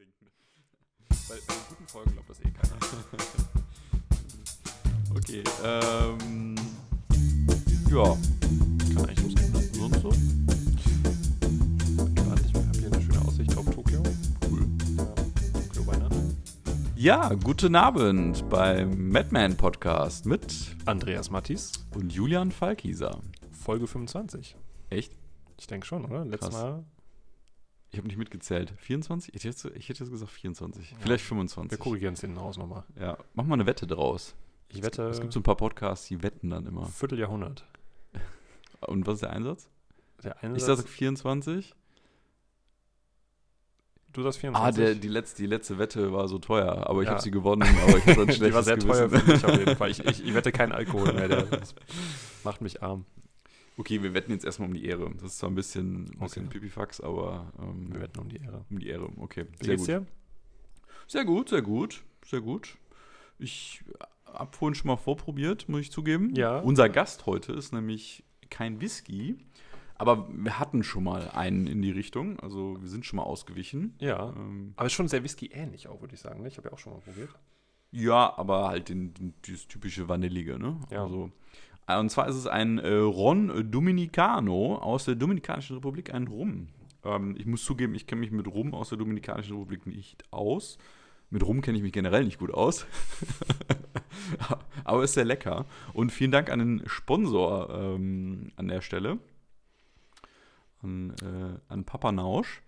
trinken. 0.00 0.26
Bei, 1.28 1.34
bei 1.46 1.54
guten 1.68 1.86
Folgen 1.86 2.12
glaubt 2.12 2.30
das 2.30 2.40
eh 2.40 2.50
keiner. 2.50 2.76
Okay, 5.12 5.42
ähm. 5.64 6.54
Ja. 7.90 8.16
Kann 8.94 9.06
eigentlich 9.06 9.18
losgehen, 9.18 9.52
ne? 9.52 9.60
Sonst 9.72 10.00
so? 10.02 10.10
Warte, 12.28 12.42
ich 12.46 12.54
habe 12.54 12.78
hier 12.78 12.92
eine 12.92 13.02
schöne 13.02 13.20
Aussicht 13.26 13.56
auf 13.58 13.64
Tokio. 13.74 14.02
Cool. 14.48 14.68
Ja, 14.96 15.04
Tokio 15.64 15.86
Weihnachten. 15.88 16.36
Ja, 16.94 17.34
guten 17.34 17.74
Abend 17.74 18.48
beim 18.48 19.10
Madman 19.10 19.56
Podcast 19.56 20.26
mit 20.26 20.76
Andreas 20.86 21.30
Mattis, 21.30 21.72
und 21.96 22.12
Julian 22.12 22.52
Falkieser. 22.52 23.18
Folge 23.50 23.88
25. 23.88 24.56
Echt? 24.90 25.16
Ich 25.58 25.66
denke 25.66 25.86
schon, 25.88 26.04
oder? 26.04 26.24
Letztes 26.24 26.50
Krass. 26.50 26.62
Mal. 26.62 26.84
Ich 27.92 27.98
habe 27.98 28.06
nicht 28.06 28.16
mitgezählt. 28.18 28.72
24? 28.78 29.34
Ich 29.34 29.44
hätte, 29.44 29.48
jetzt- 29.48 29.76
ich 29.76 29.88
hätte 29.88 30.04
jetzt 30.04 30.10
gesagt 30.12 30.30
24. 30.30 30.94
Vielleicht 31.00 31.24
25. 31.24 31.70
Wir 31.72 31.82
korrigieren 31.82 32.14
es 32.14 32.20
hinten 32.20 32.38
raus 32.38 32.56
nochmal. 32.56 32.84
Ja, 32.98 33.18
mach 33.34 33.44
mal 33.44 33.54
eine 33.54 33.66
Wette 33.66 33.86
draus. 33.86 34.34
Ich 34.68 34.82
wette, 34.84 35.02
Es 35.08 35.20
gibt 35.20 35.32
so 35.32 35.40
ein 35.40 35.42
paar 35.42 35.56
Podcasts, 35.56 36.06
die 36.06 36.22
wetten 36.22 36.50
dann 36.50 36.66
immer. 36.66 36.86
Vierteljahrhundert. 36.86 37.64
Und 38.80 39.06
was 39.06 39.14
ist 39.14 39.22
der 39.22 39.30
Einsatz? 39.30 39.68
Der 40.22 40.40
eine 40.42 40.56
Ich 40.56 40.62
sage 40.62 40.82
24. 40.82 41.74
du 44.12 44.22
sagst 44.22 44.38
Ah, 44.38 44.40
24. 44.40 44.84
der, 44.84 44.94
die, 44.94 45.08
letzte, 45.08 45.42
die 45.42 45.46
letzte 45.46 45.78
Wette 45.78 46.12
war 46.12 46.28
so 46.28 46.38
teuer, 46.38 46.86
aber 46.88 47.00
ich 47.02 47.06
Ja. 47.06 47.12
habe 47.14 47.22
sie 47.22 47.30
gewonnen, 47.32 47.62
aber 47.62 47.98
ich 47.98 48.06
habe 48.06 48.20
ein 48.22 48.26
Die 48.28 48.34
schlechtes 48.34 48.54
war 48.54 48.62
sehr 48.62 48.78
teuer 48.78 49.08
Gewissen. 49.08 49.26
für 49.26 49.32
mich 49.32 49.44
auf 49.44 49.58
jeden 49.58 49.76
Fall. 49.76 49.90
Ich, 49.90 50.04
ich, 50.04 50.24
ich 50.24 50.34
wette 50.34 50.52
keinen 50.52 50.72
Alkohol 50.72 51.12
mehr. 51.12 51.26
Der, 51.28 51.42
das 51.42 51.74
macht 52.44 52.60
mich 52.60 52.82
arm. 52.82 53.04
Okay, 53.76 54.02
wir 54.02 54.12
wetten 54.14 54.32
jetzt 54.32 54.44
erstmal 54.44 54.68
um 54.68 54.74
die 54.74 54.84
Ehre. 54.84 55.10
Das 55.14 55.22
ist 55.32 55.38
zwar 55.38 55.50
ein 55.50 55.54
bisschen, 55.54 56.04
ein 56.04 56.18
bisschen 56.18 56.46
Okay. 56.46 56.58
Pipifax, 56.58 57.00
aber 57.00 57.52
ähm, 57.60 57.92
Wir 57.92 58.00
wetten 58.02 58.18
um 58.20 58.28
die 58.28 58.36
Ehre. 58.36 58.64
um 58.70 58.78
die 58.78 58.88
Ehre. 58.88 59.08
Okay, 59.18 59.46
Wie 59.58 59.64
sehr 59.66 59.76
geht's 59.76 59.86
gut. 59.86 59.88
dir? 59.88 60.06
Sehr 61.06 61.24
gut, 61.24 61.48
sehr 61.48 61.62
gut, 61.62 62.02
sehr 62.24 62.40
gut. 62.40 62.76
Ich 63.38 63.82
habe 64.26 64.54
vorhin 64.56 64.74
schon 64.74 64.88
mal 64.88 64.96
vorprobiert, 64.96 65.68
muss 65.68 65.80
ich 65.80 65.90
zugeben. 65.90 66.34
Ja. 66.34 66.58
Unser 66.60 66.88
Gast 66.88 67.26
heute 67.26 67.52
ist 67.52 67.72
nämlich 67.72 68.22
kein 68.50 68.80
Whisky, 68.80 69.36
aber 69.96 70.28
wir 70.30 70.58
hatten 70.58 70.82
schon 70.84 71.04
mal 71.04 71.28
einen 71.30 71.66
in 71.66 71.80
die 71.82 71.90
Richtung. 71.90 72.38
Also 72.40 72.76
wir 72.80 72.88
sind 72.88 73.06
schon 73.06 73.16
mal 73.16 73.22
ausgewichen. 73.24 73.94
Ja. 73.98 74.30
Ähm, 74.36 74.74
Aber 74.76 74.86
ist 74.86 74.92
schon 74.92 75.08
sehr 75.08 75.24
Whisky-ähnlich 75.24 75.88
auch, 75.88 76.00
würde 76.00 76.14
ich 76.14 76.20
sagen. 76.20 76.42
ne? 76.42 76.48
Ich 76.48 76.58
habe 76.58 76.68
ja 76.68 76.74
auch 76.74 76.78
schon 76.78 76.92
mal 76.92 77.00
probiert. 77.00 77.30
ja, 77.92 78.36
aber 78.38 78.68
halt 78.68 78.88
den, 78.88 79.14
den, 79.14 79.34
dieses 79.46 79.66
typische 79.68 80.06
Vanillige, 80.08 80.58
ne? 80.58 80.78
Ja. 80.90 81.02
Also, 81.04 81.32
und 81.98 82.10
zwar 82.10 82.28
ist 82.28 82.36
es 82.36 82.46
ein 82.46 82.78
äh, 82.78 82.92
Ron 82.94 83.70
Dominicano 83.70 84.76
aus 84.76 85.06
der 85.06 85.14
Dominikanischen 85.14 85.76
Republik, 85.76 86.12
ein 86.14 86.26
Rum. 86.28 86.68
Ähm, 87.04 87.34
ich 87.38 87.46
muss 87.46 87.64
zugeben, 87.64 87.94
ich 87.94 88.06
kenne 88.06 88.20
mich 88.20 88.30
mit 88.30 88.46
Rum 88.46 88.74
aus 88.74 88.90
der 88.90 88.98
Dominikanischen 88.98 89.54
Republik 89.56 89.86
nicht 89.86 90.22
aus. 90.30 90.78
Mit 91.30 91.44
Rum 91.46 91.60
kenne 91.62 91.76
ich 91.78 91.82
mich 91.82 91.92
generell 91.92 92.24
nicht 92.24 92.38
gut 92.38 92.52
aus. 92.52 92.86
Aber 94.84 95.04
ist 95.04 95.14
sehr 95.14 95.24
lecker. 95.24 95.64
Und 95.92 96.10
vielen 96.12 96.30
Dank 96.32 96.50
an 96.50 96.58
den 96.58 96.82
Sponsor 96.86 97.70
ähm, 97.70 98.50
an 98.56 98.68
der 98.68 98.80
Stelle. 98.80 99.18
An, 100.82 101.14
äh, 101.22 101.72
an 101.72 101.84
Papa 101.84 102.12
Nausch. 102.12 102.62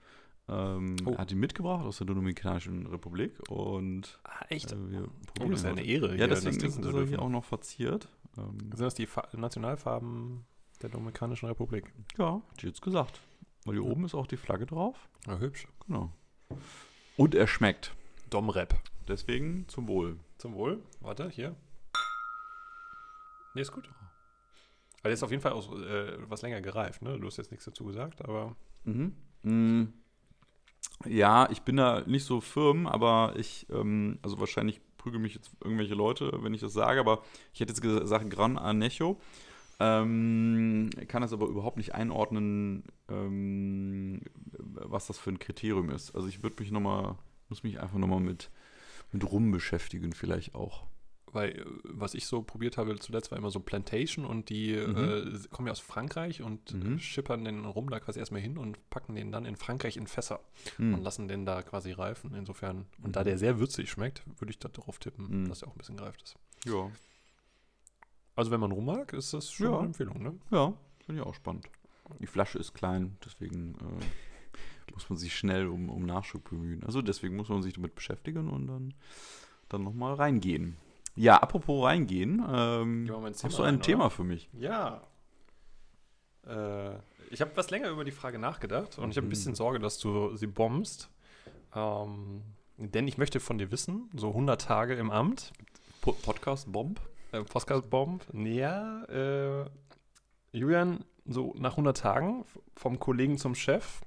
Ähm, 0.49 0.97
Oh. 1.05 1.17
Hat 1.19 1.31
ihn 1.33 1.39
mitgebracht 1.39 1.85
aus 1.85 1.99
der 1.99 2.07
Dominikanischen 2.07 2.87
Republik. 2.87 3.33
Und 3.51 4.21
Ah, 4.25 4.45
echt? 4.49 4.73
äh, 4.73 4.91
wir 4.91 5.09
Oh, 5.41 5.49
das 5.49 5.61
ist 5.61 5.67
eine 5.67 5.85
Ehre. 5.85 6.17
Ja, 6.17 6.27
deswegen 6.27 6.59
das 6.59 6.77
ist 6.77 6.83
zu 6.83 7.07
hier 7.07 7.23
auch 7.23 7.29
noch 7.29 7.45
verziert. 7.45 8.09
Ähm, 8.39 8.59
Sind 8.59 8.81
das 8.81 8.95
die 8.95 9.07
Fa 9.07 9.29
Nationalfarben 9.33 10.45
der 10.81 10.91
Dominikanischen 10.91 11.47
Republik? 11.49 11.93
ja, 12.19 12.41
hat 12.51 12.63
jetzt 12.63 12.83
gesagt. 12.83 13.21
Weil 13.65 13.75
hier 13.75 13.85
oben 13.85 14.05
ist 14.05 14.15
auch 14.15 14.27
die 14.27 14.37
Flagge 14.37 14.67
drauf. 14.67 15.09
Ja, 15.27 15.39
hübsch. 15.39 15.69
Genau. 15.87 16.11
Und 17.17 17.35
er 17.35 17.47
schmeckt. 17.47 17.95
Domrep. 18.31 18.75
Deswegen 19.07 19.69
zum 19.69 19.87
Wohl. 19.89 20.19
Zum 20.39 20.55
Wohl. 20.55 20.83
Warte, 21.01 21.29
hier. 21.29 21.55
Nee, 23.55 23.61
ist 23.63 23.73
gut. 23.73 23.85
Also 23.85 25.05
der 25.05 25.13
ist 25.13 25.23
auf 25.23 25.31
jeden 25.31 25.43
Fall 25.43 25.53
auch 25.53 25.73
äh, 25.79 26.17
was 26.31 26.43
länger 26.43 26.61
gereift, 26.61 27.03
ne? 27.03 27.19
Du 27.19 27.27
hast 27.27 27.37
jetzt 27.37 27.51
nichts 27.51 27.65
dazu 27.67 27.85
gesagt, 27.85 28.23
aber 28.25 28.57
Mhm. 28.85 29.15
Mm. 29.43 29.85
Ja, 31.07 31.49
ich 31.51 31.63
bin 31.63 31.77
da 31.77 32.01
nicht 32.03 32.25
so 32.25 32.41
firm, 32.41 32.87
aber 32.87 33.35
ich, 33.37 33.67
ähm, 33.71 34.19
also 34.23 34.39
wahrscheinlich 34.41 34.81
prügeln 35.03 35.23
mich 35.23 35.35
jetzt 35.35 35.51
irgendwelche 35.63 35.95
Leute, 35.95 36.39
wenn 36.43 36.55
ich 36.55 36.61
das 36.61 36.73
sage, 36.73 37.01
aber 37.01 37.23
ich 37.53 37.61
hätte 37.61 37.73
jetzt 37.73 37.83
gesagt 37.83 38.31
Gran 38.31 38.57
Anecho. 38.57 39.21
Ähm, 39.81 40.91
kann 41.09 41.23
das 41.23 41.33
aber 41.33 41.47
überhaupt 41.47 41.77
nicht 41.77 41.95
einordnen, 41.95 42.85
ähm, 43.09 44.23
was 44.45 45.09
das 45.09 45.19
für 45.19 45.31
ein 45.31 45.41
Kriterium 45.41 45.91
ist. 45.91 46.15
Also 46.15 46.29
ich 46.29 46.43
würde 46.43 46.57
mich 46.61 46.71
nochmal, 46.71 47.17
muss 47.49 47.65
mich 47.65 47.81
einfach 47.81 47.99
nochmal 47.99 48.21
mit, 48.21 48.51
mit 49.11 49.31
Rum 49.31 49.51
beschäftigen, 49.51 50.13
vielleicht 50.13 50.55
auch. 50.55 50.85
Weil 51.33 51.51
äh, 51.59 51.65
was 51.85 52.15
ich 52.15 52.27
so 52.27 52.43
probiert 52.43 52.77
habe 52.77 52.99
zuletzt 52.99 53.31
war 53.31 53.39
immer 53.39 53.51
so 53.51 53.61
Plantation 53.61 54.25
und 54.25 54.49
die 54.51 54.73
Mhm. 54.75 54.97
äh, 54.97 55.49
kommen 55.51 55.67
ja 55.67 55.73
aus 55.73 55.81
Frankreich 55.81 56.43
und 56.43 56.73
Mhm. 56.75 56.99
schippern 56.99 57.45
den 57.45 57.65
rum 57.65 57.91
da 57.91 58.01
quasi 58.01 58.19
erstmal 58.21 58.41
hin 58.41 58.59
und 58.59 58.79
packen 58.91 59.15
den 59.15 59.33
dann 59.33 59.45
in 59.45 59.57
Frankreich 59.57 59.97
in 59.97 60.07
Fässer 60.07 60.41
Hm. 60.77 60.95
und 60.95 61.03
lassen 61.03 61.29
den 61.29 61.45
da 61.47 61.63
quasi 61.63 61.93
reifen. 61.93 62.35
Insofern, 62.35 62.87
und 63.03 63.17
da 63.17 63.21
Mhm. 63.21 63.25
der 63.25 63.39
sehr 63.39 63.59
würzig 63.59 63.91
schmeckt, 63.91 64.23
würde 64.39 64.51
ich 64.51 64.59
da 64.59 64.69
drauf 64.69 64.99
tippen, 64.99 65.43
Mhm. 65.45 65.49
dass 65.49 65.63
er 65.63 65.69
auch 65.69 65.73
ein 65.75 65.79
bisschen 65.79 65.97
gereift 65.97 66.23
ist. 66.23 66.37
Ja, 66.67 66.91
Also 68.35 68.51
wenn 68.51 68.61
man 68.61 68.73
rum 68.73 68.87
mag, 68.87 69.13
ist 69.13 69.35
das 69.35 69.51
schon 69.53 69.67
Ja. 69.67 69.77
eine 69.79 69.87
Empfehlung, 69.89 70.23
ne? 70.23 70.35
ja, 70.51 70.73
finde 71.05 71.21
ich 71.21 71.27
auch 71.27 71.35
spannend. 71.35 71.67
Die 72.21 72.27
Flasche 72.27 72.59
ist 72.59 72.73
klein, 72.75 73.17
deswegen 73.25 73.75
äh, 73.75 74.93
muss 74.95 75.09
man 75.11 75.19
sich 75.19 75.37
schnell 75.37 75.67
um, 75.67 75.89
um 75.91 76.05
Nachschub 76.05 76.49
bemühen. 76.51 76.83
Also 76.85 77.03
deswegen 77.03 77.37
muss 77.37 77.49
man 77.49 77.63
sich 77.63 77.75
damit 77.75 77.95
beschäftigen 77.95 78.49
und 78.49 78.67
dann, 78.67 78.95
dann 79.69 79.83
nochmal 79.85 80.15
reingehen. 80.15 80.77
Ja, 81.15 81.37
apropos 81.37 81.85
reingehen, 81.85 82.43
ähm, 82.49 83.11
hast 83.43 83.43
du 83.59 83.63
ein 83.63 83.75
rein, 83.77 83.83
Thema 83.83 84.05
oder? 84.07 84.11
für 84.11 84.25
mich? 84.25 84.49
Ja. 84.55 85.03
Äh, 86.47 86.95
ich 87.31 87.41
habe 87.41 87.51
was 87.55 87.71
länger 87.71 87.89
über 87.91 88.05
die 88.05 88.11
Frage 88.13 88.39
nachgedacht 88.39 88.99
und 88.99 89.11
ich 89.11 89.17
habe 89.17 89.27
ein 89.27 89.29
Mhm. 89.29 89.31
bisschen 89.31 89.55
Sorge, 89.55 89.79
dass 89.79 89.99
du 89.99 90.35
sie 90.37 90.47
bombst. 90.47 91.11
Ähm, 91.75 92.43
denn 92.79 93.07
ich 93.09 93.19
möchte 93.19 93.41
von 93.41 93.59
dir 93.59 93.71
wissen, 93.71 94.11
so 94.17 94.29
100 94.31 94.61
Tage 94.61 94.95
im 94.95 95.11
Amt, 95.11 95.53
Po 96.01 96.13
Podcast 96.13 96.71
Bomb? 96.73 97.01
äh, 97.33 97.43
Podcast-Bomb, 97.43 98.25
ja, 98.35 99.05
äh, 99.05 99.65
Julian, 100.53 101.05
so 101.27 101.55
nach 101.57 101.73
100 101.73 101.97
Tagen 101.97 102.45
vom 102.77 102.99
Kollegen 102.99 103.39
zum 103.39 103.55
Chef, 103.55 104.01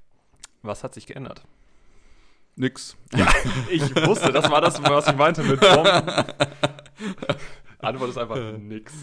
was 0.61 0.83
hat 0.83 0.93
sich 0.93 1.07
geändert? 1.07 1.43
Nix. 2.55 2.95
Ich 3.69 3.95
wusste, 4.07 4.31
das 4.31 4.49
war 4.51 4.61
das, 4.61 4.81
was 4.83 5.07
ich 5.07 5.15
meinte 5.15 5.43
mit 5.43 5.59
Bomben. 5.59 6.03
Antwort 7.79 8.09
ist 8.09 8.17
einfach 8.17 8.57
nix. 8.57 8.93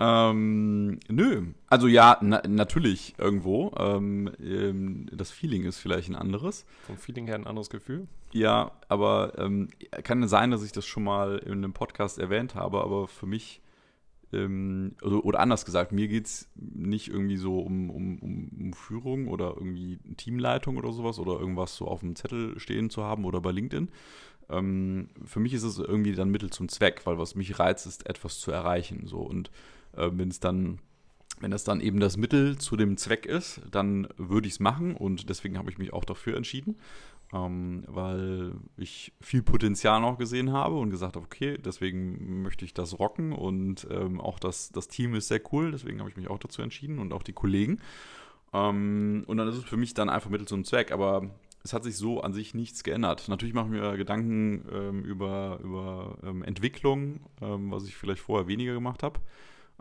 Ähm, 0.00 1.00
nö. 1.08 1.46
Also 1.66 1.88
ja, 1.88 2.18
na, 2.20 2.40
natürlich 2.46 3.14
irgendwo. 3.18 3.72
Ähm, 3.76 4.30
ähm, 4.40 5.06
das 5.12 5.30
Feeling 5.30 5.64
ist 5.64 5.78
vielleicht 5.78 6.08
ein 6.08 6.14
anderes. 6.14 6.64
Vom 6.86 6.96
Feeling 6.96 7.26
her 7.26 7.34
ein 7.34 7.46
anderes 7.46 7.68
Gefühl. 7.68 8.06
Ja, 8.32 8.72
aber 8.88 9.32
ähm, 9.38 9.68
kann 10.04 10.26
sein, 10.28 10.50
dass 10.50 10.62
ich 10.62 10.72
das 10.72 10.86
schon 10.86 11.04
mal 11.04 11.38
in 11.38 11.52
einem 11.52 11.72
Podcast 11.72 12.18
erwähnt 12.18 12.54
habe, 12.54 12.82
aber 12.82 13.08
für 13.08 13.26
mich, 13.26 13.60
ähm, 14.32 14.94
also, 15.02 15.22
oder 15.22 15.40
anders 15.40 15.64
gesagt, 15.64 15.90
mir 15.90 16.06
geht 16.06 16.26
es 16.26 16.48
nicht 16.54 17.08
irgendwie 17.08 17.38
so 17.38 17.58
um, 17.58 17.90
um, 17.90 18.18
um, 18.20 18.50
um 18.60 18.72
Führung 18.74 19.26
oder 19.26 19.54
irgendwie 19.56 19.98
Teamleitung 20.16 20.76
oder 20.76 20.92
sowas 20.92 21.18
oder 21.18 21.40
irgendwas 21.40 21.74
so 21.74 21.88
auf 21.88 22.00
dem 22.00 22.14
Zettel 22.14 22.60
stehen 22.60 22.90
zu 22.90 23.02
haben 23.02 23.24
oder 23.24 23.40
bei 23.40 23.50
LinkedIn. 23.50 23.90
Ähm, 24.50 25.08
für 25.24 25.40
mich 25.40 25.54
ist 25.54 25.64
es 25.64 25.78
irgendwie 25.78 26.14
dann 26.14 26.30
Mittel 26.30 26.50
zum 26.50 26.68
Zweck, 26.68 27.02
weil 27.04 27.18
was 27.18 27.34
mich 27.34 27.58
reizt, 27.58 27.86
ist 27.86 28.08
etwas 28.08 28.40
zu 28.40 28.50
erreichen. 28.50 29.06
So 29.06 29.18
und 29.18 29.50
äh, 29.96 30.10
wenn 30.12 30.28
es 30.28 30.40
dann 30.40 30.78
wenn 31.40 31.52
das 31.52 31.62
dann 31.62 31.80
eben 31.80 32.00
das 32.00 32.16
Mittel 32.16 32.58
zu 32.58 32.76
dem 32.76 32.96
Zweck 32.96 33.24
ist, 33.24 33.60
dann 33.70 34.08
würde 34.16 34.48
ich 34.48 34.54
es 34.54 34.60
machen 34.60 34.96
und 34.96 35.28
deswegen 35.28 35.56
habe 35.56 35.70
ich 35.70 35.78
mich 35.78 35.92
auch 35.92 36.04
dafür 36.04 36.36
entschieden 36.36 36.74
ähm, 37.32 37.84
weil 37.86 38.52
ich 38.76 39.12
viel 39.20 39.42
Potenzial 39.42 40.00
noch 40.00 40.18
gesehen 40.18 40.52
habe 40.52 40.76
und 40.76 40.90
gesagt 40.90 41.16
habe, 41.16 41.26
okay, 41.26 41.58
deswegen 41.58 42.42
möchte 42.42 42.64
ich 42.64 42.72
das 42.72 42.98
rocken 42.98 43.32
und 43.32 43.86
ähm, 43.90 44.20
auch 44.20 44.38
das, 44.38 44.70
das 44.70 44.88
Team 44.88 45.14
ist 45.14 45.28
sehr 45.28 45.40
cool, 45.52 45.72
deswegen 45.72 46.00
habe 46.00 46.08
ich 46.08 46.16
mich 46.16 46.30
auch 46.30 46.38
dazu 46.38 46.62
entschieden 46.62 46.98
und 46.98 47.12
auch 47.12 47.22
die 47.22 47.34
Kollegen. 47.34 47.80
Ähm, 48.54 49.24
und 49.26 49.36
dann 49.36 49.48
ist 49.48 49.56
es 49.56 49.64
für 49.64 49.76
mich 49.76 49.92
dann 49.92 50.08
einfach 50.08 50.30
Mittel 50.30 50.48
zum 50.48 50.64
Zweck, 50.64 50.90
aber 50.90 51.30
es 51.64 51.72
hat 51.72 51.84
sich 51.84 51.96
so 51.96 52.20
an 52.20 52.32
sich 52.32 52.54
nichts 52.54 52.84
geändert. 52.84 53.28
Natürlich 53.28 53.54
machen 53.54 53.72
wir 53.72 53.96
Gedanken 53.96 54.64
ähm, 54.72 55.04
über, 55.04 55.58
über 55.62 56.18
ähm, 56.22 56.42
Entwicklung, 56.42 57.20
ähm, 57.40 57.70
was 57.70 57.84
ich 57.84 57.96
vielleicht 57.96 58.22
vorher 58.22 58.46
weniger 58.46 58.74
gemacht 58.74 59.02
habe. 59.02 59.20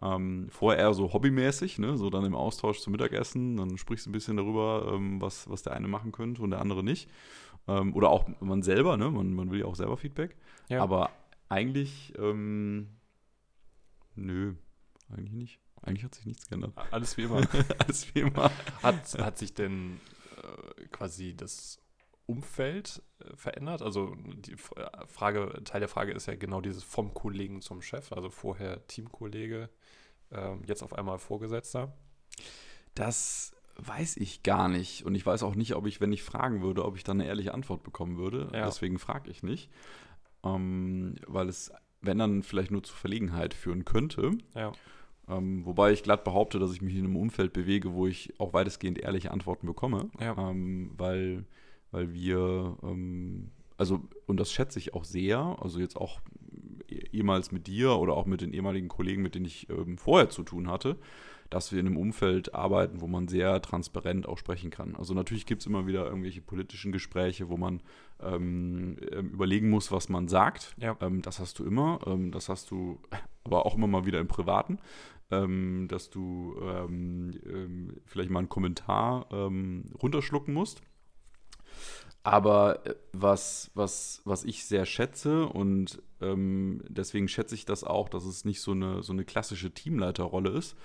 Ähm, 0.02 0.48
vorher 0.50 0.82
eher 0.82 0.94
so 0.94 1.14
hobbymäßig, 1.14 1.80
ne? 1.80 1.98
so 1.98 2.10
dann 2.10 2.26
im 2.26 2.36
Austausch 2.36 2.80
zum 2.80 2.92
Mittagessen, 2.92 3.58
dann 3.58 3.78
sprichst 3.78 4.06
du 4.06 4.10
ein 4.10 4.14
bisschen 4.14 4.38
darüber, 4.38 4.92
ähm, 4.94 5.22
was, 5.22 5.50
was 5.50 5.64
der 5.64 5.74
eine 5.74 5.88
machen 5.88 6.12
könnte 6.12 6.42
und 6.42 6.52
der 6.52 6.62
andere 6.62 6.84
nicht. 6.84 7.10
Ähm, 7.68 7.96
oder 7.96 8.10
auch 8.10 8.28
man 8.40 8.62
selber, 8.62 8.98
ne? 8.98 9.10
man, 9.10 9.34
man 9.34 9.50
will 9.50 9.60
ja 9.60 9.66
auch 9.66 9.76
selber 9.76 9.98
Feedback. 9.98 10.36
Ja. 10.70 10.84
Aber 10.84 11.12
eigentlich, 11.50 12.14
nö, 12.18 12.86
eigentlich 15.10 15.34
nicht. 15.34 15.60
Eigentlich 15.82 16.04
hat 16.04 16.16
sich 16.16 16.26
nichts 16.26 16.48
geändert. 16.48 16.74
Alles 16.92 17.18
wie 17.18 17.24
immer. 17.24 17.38
Alles 17.80 18.14
wie 18.14 18.20
immer. 18.20 18.52
Hat, 18.84 19.18
hat 19.18 19.38
sich 19.38 19.54
denn 19.54 20.00
quasi 20.92 21.36
das 21.36 21.80
Umfeld 22.26 23.02
äh, 23.20 23.36
verändert? 23.36 23.82
Also 23.82 24.16
die 24.16 24.58
Frage, 24.58 25.62
Teil 25.64 25.80
der 25.80 25.90
Frage 25.90 26.12
ist 26.12 26.28
ja 26.28 26.36
genau 26.36 26.62
dieses 26.62 26.84
vom 26.84 27.14
Kollegen 27.14 27.62
zum 27.62 27.82
Chef, 27.82 28.12
also 28.12 28.30
vorher 28.30 28.86
Teamkollege, 28.88 29.70
ähm, 30.32 30.64
jetzt 30.66 30.84
auf 30.84 30.94
einmal 30.94 31.20
Vorgesetzter. 31.20 31.94
Das 32.94 33.54
weiß 33.78 34.18
ich 34.18 34.44
gar 34.44 34.68
nicht. 34.68 35.06
Und 35.06 35.16
ich 35.16 35.26
weiß 35.26 35.44
auch 35.44 35.56
nicht, 35.56 35.76
ob 35.76 35.86
ich, 35.88 36.02
wenn 36.02 36.12
ich 36.12 36.24
fragen 36.24 36.62
würde, 36.62 36.84
ob 36.84 36.98
ich 36.98 37.04
dann 37.04 37.20
eine 37.22 37.30
ehrliche 37.30 37.54
Antwort 37.54 37.84
bekommen 37.84 38.18
würde. 38.18 38.50
Ja. 38.54 38.66
Deswegen 38.66 39.00
frage 39.00 39.30
ich 39.30 39.44
nicht. 39.44 39.72
Ähm, 40.44 41.16
weil 41.28 41.48
es, 41.48 41.72
wenn 42.02 42.18
dann, 42.18 42.44
vielleicht 42.44 42.72
nur 42.72 42.84
zu 42.84 42.96
Verlegenheit 42.96 43.54
führen 43.54 43.86
könnte. 43.86 44.32
Ja. 44.56 44.72
Ähm, 45.30 45.66
wobei 45.66 45.92
ich 45.92 46.04
glatt 46.04 46.24
behaupte, 46.24 46.60
dass 46.60 46.74
ich 46.74 46.82
mich 46.82 46.96
in 46.96 47.06
einem 47.06 47.18
Umfeld 47.18 47.54
bewege, 47.54 47.94
wo 47.94 48.08
ich 48.08 48.34
auch 48.40 48.54
weitestgehend 48.54 48.98
ehrliche 49.00 49.32
Antworten 49.32 49.68
bekomme. 49.68 50.10
Ja. 50.20 50.38
Ähm, 50.38 50.92
weil, 50.98 51.46
weil 51.92 52.14
wir, 52.14 52.78
ähm, 52.84 53.52
also, 53.78 54.02
und 54.26 54.40
das 54.40 54.52
schätze 54.52 54.80
ich 54.80 54.94
auch 54.94 55.04
sehr, 55.04 55.58
also 55.62 55.80
jetzt 55.80 55.98
auch 55.98 56.22
ehemals 57.18 57.52
mit 57.52 57.68
dir 57.68 57.98
oder 57.98 58.14
auch 58.14 58.26
mit 58.26 58.42
den 58.42 58.54
ehemaligen 58.54 58.88
Kollegen, 58.88 59.22
mit 59.22 59.36
denen 59.36 59.46
ich 59.46 59.70
ähm, 59.70 59.98
vorher 59.98 60.30
zu 60.30 60.44
tun 60.44 60.70
hatte, 60.70 60.98
dass 61.50 61.72
wir 61.72 61.80
in 61.80 61.88
einem 61.88 61.98
Umfeld 61.98 62.54
arbeiten, 62.54 63.02
wo 63.02 63.08
man 63.08 63.28
sehr 63.28 63.62
transparent 63.62 64.28
auch 64.28 64.38
sprechen 64.38 64.70
kann. 64.70 64.96
Also 64.96 65.14
natürlich 65.14 65.46
gibt 65.46 65.62
es 65.62 65.68
immer 65.68 65.88
wieder 65.88 66.06
irgendwelche 66.06 66.42
politischen 66.42 66.92
Gespräche, 66.92 67.50
wo 67.50 67.58
man 67.58 67.82
ähm, 68.22 68.98
ähm, 69.12 69.30
überlegen 69.30 69.70
muss, 69.70 69.92
was 69.92 70.10
man 70.10 70.28
sagt. 70.28 70.76
Ja. 70.78 70.98
Ähm, 71.02 71.22
das 71.22 71.40
hast 71.40 71.60
du 71.60 71.66
immer. 71.66 72.00
Ähm, 72.06 72.32
das 72.32 72.50
hast 72.50 72.72
du 72.72 73.00
aber 73.44 73.66
auch 73.66 73.76
immer 73.76 73.88
mal 73.88 74.06
wieder 74.06 74.20
im 74.20 74.28
Privaten. 74.28 74.80
Ähm, 75.30 75.88
dass 75.90 76.10
du 76.10 76.56
ähm, 76.62 77.98
vielleicht 78.06 78.30
mal 78.30 78.40
einen 78.40 78.50
Kommentar 78.50 79.26
runterschlucken 79.30 80.54
musst. 80.54 80.82
Aber 82.28 82.86
äh, 82.86 82.96
was, 83.14 83.72
was, 83.74 84.22
was 84.26 84.44
ich 84.44 84.66
sehr 84.66 84.86
schätze 84.86 85.46
und 85.48 86.02
ähm, 86.20 86.84
deswegen 86.90 87.30
schätze 87.30 87.56
ich 87.56 87.64
das 87.64 87.86
auch, 87.86 88.10
dass 88.10 88.26
es 88.26 88.44
nicht 88.44 88.60
so 88.60 88.72
eine, 88.72 89.02
so 89.02 89.14
eine 89.14 89.24
klassische 89.24 89.72
Teamleiterrolle 89.72 90.50
ist, 90.50 90.76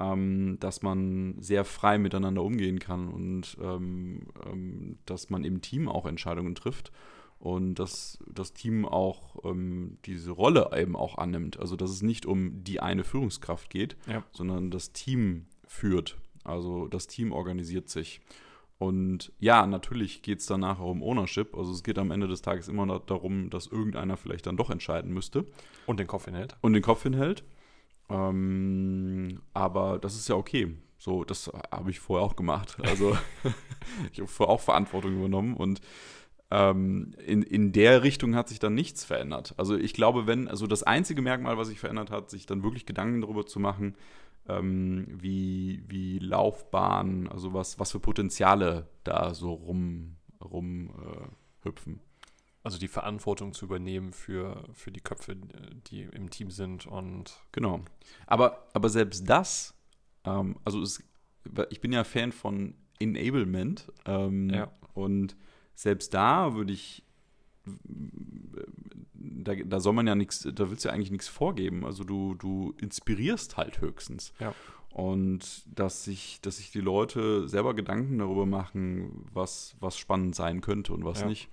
ähm, 0.00 0.56
dass 0.58 0.80
man 0.80 1.34
sehr 1.38 1.66
frei 1.66 1.98
miteinander 1.98 2.42
umgehen 2.42 2.78
kann 2.78 3.08
und 3.08 3.58
ähm, 3.60 4.28
ähm, 4.50 4.98
dass 5.04 5.28
man 5.28 5.44
im 5.44 5.60
Team 5.60 5.86
auch 5.86 6.06
Entscheidungen 6.06 6.54
trifft 6.54 6.92
und 7.40 7.74
dass 7.74 8.18
das 8.26 8.54
Team 8.54 8.86
auch 8.86 9.44
ähm, 9.44 9.98
diese 10.06 10.30
Rolle 10.30 10.70
eben 10.74 10.96
auch 10.96 11.18
annimmt. 11.18 11.60
Also 11.60 11.76
dass 11.76 11.90
es 11.90 12.00
nicht 12.00 12.24
um 12.24 12.64
die 12.64 12.80
eine 12.80 13.04
Führungskraft 13.04 13.68
geht, 13.68 13.98
ja. 14.06 14.24
sondern 14.32 14.70
das 14.70 14.92
Team 14.92 15.44
führt. 15.66 16.16
Also 16.42 16.88
das 16.88 17.06
Team 17.06 17.32
organisiert 17.32 17.90
sich. 17.90 18.22
Und 18.78 19.32
ja, 19.38 19.66
natürlich 19.66 20.22
geht 20.22 20.40
es 20.40 20.46
dann 20.46 20.60
nachher 20.60 20.84
um 20.84 21.02
Ownership. 21.02 21.56
Also 21.56 21.72
es 21.72 21.82
geht 21.82 21.98
am 21.98 22.10
Ende 22.10 22.28
des 22.28 22.42
Tages 22.42 22.68
immer 22.68 23.00
darum, 23.00 23.48
dass 23.48 23.66
irgendeiner 23.66 24.16
vielleicht 24.16 24.46
dann 24.46 24.56
doch 24.56 24.70
entscheiden 24.70 25.12
müsste. 25.12 25.46
Und 25.86 25.98
den 25.98 26.06
Kopf 26.06 26.26
hinhält. 26.26 26.56
Und 26.60 26.74
den 26.74 26.82
Kopf 26.82 27.02
hinhält. 27.02 27.42
Ähm, 28.10 29.40
aber 29.54 29.98
das 29.98 30.14
ist 30.14 30.28
ja 30.28 30.34
okay. 30.34 30.76
So, 30.98 31.24
das 31.24 31.50
habe 31.70 31.90
ich 31.90 32.00
vorher 32.00 32.26
auch 32.26 32.36
gemacht. 32.36 32.76
Also 32.82 33.16
ich 34.12 34.18
habe 34.18 34.28
vorher 34.28 34.54
auch 34.54 34.60
Verantwortung 34.60 35.14
übernommen 35.14 35.54
und 35.54 35.80
ähm, 36.50 37.12
in, 37.26 37.42
in 37.42 37.72
der 37.72 38.02
Richtung 38.02 38.36
hat 38.36 38.48
sich 38.48 38.58
dann 38.58 38.74
nichts 38.74 39.04
verändert. 39.04 39.54
Also 39.56 39.76
ich 39.76 39.94
glaube, 39.94 40.26
wenn, 40.26 40.46
also 40.48 40.66
das 40.66 40.84
einzige 40.84 41.20
Merkmal, 41.20 41.58
was 41.58 41.68
sich 41.68 41.80
verändert 41.80 42.10
hat, 42.10 42.30
sich 42.30 42.46
dann 42.46 42.62
wirklich 42.62 42.86
Gedanken 42.86 43.20
darüber 43.20 43.46
zu 43.46 43.58
machen, 43.58 43.96
ähm, 44.48 45.06
wie, 45.08 45.82
wie 45.86 46.18
Laufbahn, 46.18 47.28
also 47.28 47.52
was, 47.52 47.78
was 47.78 47.92
für 47.92 48.00
Potenziale 48.00 48.88
da 49.04 49.34
so 49.34 49.52
rum, 49.52 50.16
rum 50.42 50.90
äh, 50.90 51.66
hüpfen. 51.66 52.00
Also 52.62 52.78
die 52.78 52.88
Verantwortung 52.88 53.52
zu 53.52 53.64
übernehmen 53.66 54.12
für, 54.12 54.64
für 54.72 54.90
die 54.90 55.00
Köpfe, 55.00 55.36
die 55.86 56.02
im 56.02 56.30
Team 56.30 56.50
sind 56.50 56.86
und. 56.86 57.38
Genau. 57.52 57.80
Aber, 58.26 58.66
aber 58.74 58.88
selbst 58.88 59.28
das, 59.28 59.74
ähm, 60.24 60.56
also 60.64 60.82
es, 60.82 61.02
ich 61.70 61.80
bin 61.80 61.92
ja 61.92 62.02
Fan 62.02 62.32
von 62.32 62.74
Enablement. 62.98 63.92
Ähm, 64.04 64.50
ja. 64.50 64.72
Und 64.94 65.36
selbst 65.74 66.12
da 66.14 66.54
würde 66.54 66.72
ich 66.72 67.04
da, 69.46 69.54
da 69.54 69.80
soll 69.80 69.92
man 69.92 70.06
ja 70.06 70.14
nichts, 70.14 70.48
da 70.52 70.70
willst 70.70 70.84
du 70.84 70.88
ja 70.88 70.94
eigentlich 70.94 71.10
nichts 71.10 71.28
vorgeben. 71.28 71.84
Also 71.84 72.04
du, 72.04 72.34
du 72.34 72.74
inspirierst 72.80 73.56
halt 73.56 73.80
höchstens. 73.80 74.32
Ja. 74.40 74.54
Und 74.90 75.64
dass 75.66 76.04
sich, 76.04 76.40
dass 76.40 76.56
sich 76.56 76.70
die 76.70 76.80
Leute 76.80 77.48
selber 77.48 77.74
Gedanken 77.74 78.18
darüber 78.18 78.46
machen, 78.46 79.26
was, 79.32 79.76
was 79.78 79.98
spannend 79.98 80.34
sein 80.34 80.62
könnte 80.62 80.92
und 80.94 81.04
was 81.04 81.20
ja. 81.20 81.26
nicht. 81.26 81.48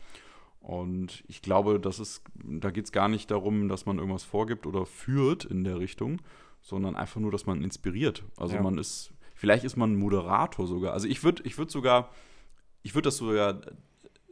Und 0.61 1.25
ich 1.27 1.41
glaube, 1.41 1.79
das 1.79 1.99
ist, 1.99 2.23
da 2.35 2.71
geht 2.71 2.85
es 2.85 2.93
gar 2.93 3.09
nicht 3.09 3.29
darum, 3.29 3.67
dass 3.67 3.85
man 3.85 3.97
irgendwas 3.97 4.23
vorgibt 4.23 4.65
oder 4.65 4.85
führt 4.85 5.43
in 5.43 5.65
der 5.65 5.77
Richtung, 5.77 6.21
sondern 6.61 6.95
einfach 6.95 7.19
nur, 7.19 7.31
dass 7.31 7.45
man 7.45 7.61
inspiriert. 7.61 8.23
Also 8.37 8.55
ja. 8.55 8.61
man 8.61 8.77
ist, 8.77 9.11
vielleicht 9.35 9.65
ist 9.65 9.75
man 9.75 9.97
Moderator 9.97 10.65
sogar. 10.65 10.93
Also 10.93 11.09
ich 11.09 11.21
würde, 11.23 11.43
ich 11.43 11.57
würde 11.57 11.71
sogar, 11.71 12.09
ich 12.81 12.95
würde 12.95 13.07
das 13.07 13.17
sogar 13.17 13.59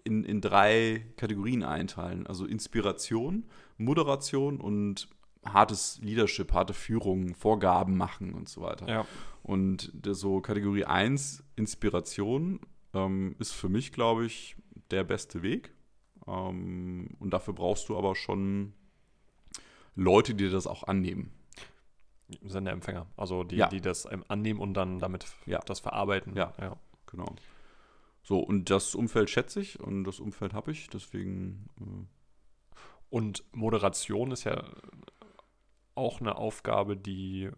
in, 0.03 0.24
in 0.24 0.42
drei 0.42 1.06
Kategorien 1.18 1.63
einteilen. 1.63 2.27
Also 2.27 2.45
Inspiration, 2.45 3.45
Moderation 3.77 4.59
und 4.59 5.07
hartes 5.45 6.00
Leadership, 6.01 6.53
harte 6.53 6.74
Führung, 6.74 7.36
Vorgaben 7.36 7.98
machen 7.98 8.33
und 8.33 8.48
so 8.50 8.62
weiter. 8.62 8.88
Ja. 8.88 9.06
Und 9.44 9.92
so 10.12 10.42
Kategorie 10.42 10.86
1, 10.86 11.44
Inspiration, 11.56 12.59
ähm, 12.94 13.36
ist 13.39 13.53
für 13.53 13.69
mich, 13.69 13.92
glaube 13.92 14.25
ich, 14.25 14.56
der 14.92 15.03
beste 15.03 15.42
Weg. 15.42 15.74
Ähm, 16.27 17.09
und 17.19 17.31
dafür 17.31 17.53
brauchst 17.53 17.89
du 17.89 17.98
aber 17.98 18.15
schon 18.15 18.74
Leute, 19.95 20.36
die 20.36 20.50
das 20.50 20.68
auch 20.68 20.83
annehmen. 20.83 21.31
Sendeempfänger, 22.44 23.07
also 23.18 23.44
die, 23.44 23.57
ja. 23.57 23.68
die 23.68 23.81
das 23.81 24.06
annehmen 24.06 24.62
und 24.62 24.74
dann 24.74 25.00
damit 25.00 25.25
ja. 25.45 25.59
das 25.65 25.81
verarbeiten. 25.81 26.33
Ja, 26.36 26.53
ja. 26.62 26.77
genau. 27.06 27.36
So, 28.24 28.40
und 28.40 28.70
das 28.70 28.96
Umfeld 28.96 29.30
schätze 29.30 29.62
ich 29.62 29.80
und 29.80 30.04
das 30.04 30.20
Umfeld 30.20 30.54
habe 30.54 30.72
ich, 30.72 30.88
deswegen. 30.90 31.68
Äh. 31.80 32.06
Und 33.10 33.44
Moderation 33.52 34.32
ist 34.32 34.46
ja 34.46 34.64
auch 35.96 36.22
eine 36.22 36.38
Aufgabe, 36.38 36.96
die, 36.96 37.50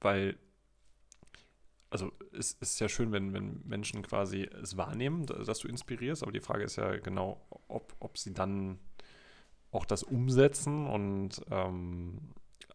weil, 0.00 0.38
also 1.90 2.12
es 2.32 2.52
ist 2.52 2.78
ja 2.78 2.88
schön, 2.88 3.10
wenn, 3.10 3.32
wenn 3.32 3.62
Menschen 3.64 4.02
quasi 4.02 4.48
es 4.62 4.76
wahrnehmen, 4.76 5.26
dass 5.26 5.58
du 5.58 5.66
inspirierst, 5.66 6.22
aber 6.22 6.30
die 6.30 6.40
Frage 6.40 6.62
ist 6.62 6.76
ja 6.76 6.98
genau, 6.98 7.44
ob, 7.66 7.96
ob 7.98 8.16
sie 8.16 8.32
dann 8.32 8.78
auch 9.72 9.84
das 9.84 10.02
umsetzen 10.02 10.86
und 10.86 11.42
ähm, 11.50 12.18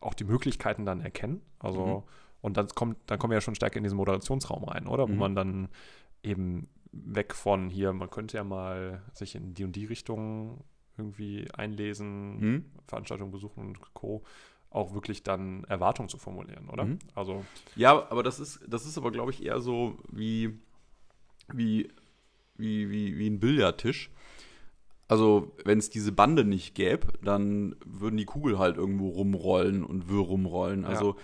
auch 0.01 0.13
die 0.13 0.25
Möglichkeiten 0.25 0.85
dann 0.85 0.99
erkennen. 1.01 1.41
Also, 1.59 1.85
mhm. 1.85 2.03
und 2.41 2.57
dann 2.57 2.67
kommt, 2.67 2.97
dann 3.07 3.19
kommen 3.19 3.31
wir 3.31 3.37
ja 3.37 3.41
schon 3.41 3.55
stärker 3.55 3.77
in 3.77 3.83
diesen 3.83 3.97
Moderationsraum 3.97 4.65
rein, 4.65 4.87
oder? 4.87 5.07
Wo 5.07 5.13
mhm. 5.13 5.19
man 5.19 5.35
dann 5.35 5.69
eben 6.23 6.67
weg 6.91 7.33
von 7.33 7.69
hier, 7.69 7.93
man 7.93 8.09
könnte 8.09 8.37
ja 8.37 8.43
mal 8.43 9.01
sich 9.13 9.35
in 9.35 9.53
die 9.53 9.63
und 9.63 9.75
die 9.75 9.85
Richtung 9.85 10.63
irgendwie 10.97 11.47
einlesen, 11.53 12.39
mhm. 12.39 12.65
Veranstaltungen 12.87 13.31
besuchen 13.31 13.67
und 13.67 13.93
Co. 13.93 14.23
auch 14.69 14.93
wirklich 14.93 15.23
dann 15.23 15.63
Erwartungen 15.65 16.09
zu 16.09 16.17
formulieren, 16.17 16.69
oder? 16.69 16.85
Mhm. 16.85 16.99
Also 17.15 17.43
ja, 17.75 18.09
aber 18.09 18.23
das 18.23 18.39
ist, 18.39 18.61
das 18.67 18.85
ist 18.85 18.97
aber, 18.97 19.11
glaube 19.11 19.31
ich, 19.31 19.43
eher 19.43 19.59
so 19.59 19.97
wie, 20.11 20.59
wie, 21.51 21.89
wie, 22.55 22.89
wie, 22.89 23.17
wie 23.17 23.29
ein 23.29 23.39
Billardtisch. 23.39 24.11
Also, 25.09 25.51
wenn 25.65 25.79
es 25.79 25.89
diese 25.89 26.11
Bande 26.11 26.45
nicht 26.45 26.75
gäbe, 26.75 27.07
dann 27.21 27.75
würden 27.85 28.17
die 28.17 28.25
Kugel 28.25 28.57
halt 28.57 28.77
irgendwo 28.77 29.09
rumrollen 29.09 29.83
und 29.83 30.09
wirr 30.09 30.21
rumrollen. 30.21 30.85
Also, 30.85 31.17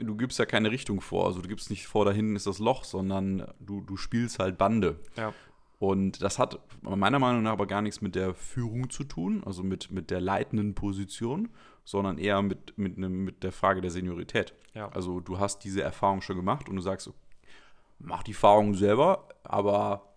du 0.00 0.16
gibst 0.16 0.38
ja 0.38 0.46
keine 0.46 0.70
Richtung 0.70 1.00
vor. 1.00 1.26
Also 1.26 1.40
du 1.40 1.48
gibst 1.48 1.70
nicht 1.70 1.86
vor, 1.86 2.04
da 2.04 2.10
hinten 2.10 2.36
ist 2.36 2.46
das 2.46 2.58
Loch, 2.58 2.84
sondern 2.84 3.46
du, 3.60 3.82
du 3.82 3.96
spielst 3.96 4.38
halt 4.38 4.58
Bande. 4.58 4.98
Ja. 5.16 5.32
Und 5.78 6.22
das 6.22 6.38
hat 6.38 6.58
meiner 6.82 7.18
Meinung 7.18 7.42
nach 7.42 7.52
aber 7.52 7.66
gar 7.66 7.80
nichts 7.80 8.02
mit 8.02 8.14
der 8.14 8.34
Führung 8.34 8.90
zu 8.90 9.04
tun, 9.04 9.42
also 9.46 9.62
mit, 9.62 9.90
mit 9.90 10.10
der 10.10 10.20
leitenden 10.20 10.74
Position, 10.74 11.48
sondern 11.84 12.18
eher 12.18 12.42
mit, 12.42 12.76
mit, 12.76 12.98
ne, 12.98 13.08
mit 13.08 13.42
der 13.42 13.52
Frage 13.52 13.80
der 13.80 13.90
Seniorität. 13.90 14.54
Ja. 14.74 14.90
Also 14.90 15.20
du 15.20 15.38
hast 15.38 15.64
diese 15.64 15.82
Erfahrung 15.82 16.20
schon 16.20 16.36
gemacht 16.36 16.68
und 16.68 16.76
du 16.76 16.82
sagst, 16.82 17.10
mach 17.98 18.22
die 18.22 18.32
Erfahrung 18.32 18.74
selber, 18.74 19.28
aber 19.42 20.10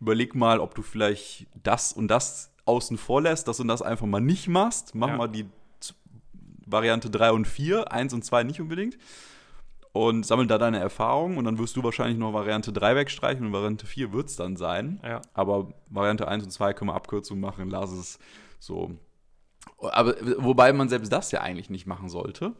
überleg 0.00 0.34
mal, 0.36 0.60
ob 0.60 0.74
du 0.74 0.82
vielleicht 0.82 1.48
das 1.62 1.92
und 1.92 2.08
das 2.08 2.52
außen 2.64 2.96
vor 2.96 3.22
lässt, 3.22 3.48
das 3.48 3.58
und 3.58 3.68
das 3.68 3.82
einfach 3.82 4.06
mal 4.06 4.20
nicht 4.20 4.48
machst. 4.48 4.94
Mach 4.94 5.08
ja. 5.08 5.16
mal 5.16 5.28
die 5.28 5.46
Variante 6.66 7.10
3 7.10 7.32
und 7.32 7.46
4, 7.46 7.92
1 7.92 8.14
und 8.14 8.24
2 8.24 8.44
nicht 8.44 8.60
unbedingt. 8.60 8.98
Und 9.92 10.26
sammel 10.26 10.48
da 10.48 10.58
deine 10.58 10.80
Erfahrungen 10.80 11.38
und 11.38 11.44
dann 11.44 11.58
wirst 11.58 11.76
du 11.76 11.84
wahrscheinlich 11.84 12.18
noch 12.18 12.32
Variante 12.32 12.72
3 12.72 12.96
wegstreichen 12.96 13.46
und 13.46 13.52
Variante 13.52 13.86
4 13.86 14.12
wird 14.12 14.28
es 14.28 14.34
dann 14.34 14.56
sein. 14.56 14.98
Ja. 15.04 15.22
Aber 15.34 15.72
Variante 15.88 16.26
1 16.26 16.42
und 16.42 16.50
2 16.50 16.72
können 16.72 16.90
wir 16.90 16.94
Abkürzungen 16.96 17.40
machen, 17.40 17.70
lass 17.70 17.92
es 17.92 18.18
so. 18.58 18.90
Aber 19.80 20.16
wobei 20.38 20.72
man 20.72 20.88
selbst 20.88 21.12
das 21.12 21.30
ja 21.30 21.42
eigentlich 21.42 21.70
nicht 21.70 21.86
machen 21.86 22.08
sollte. 22.08 22.54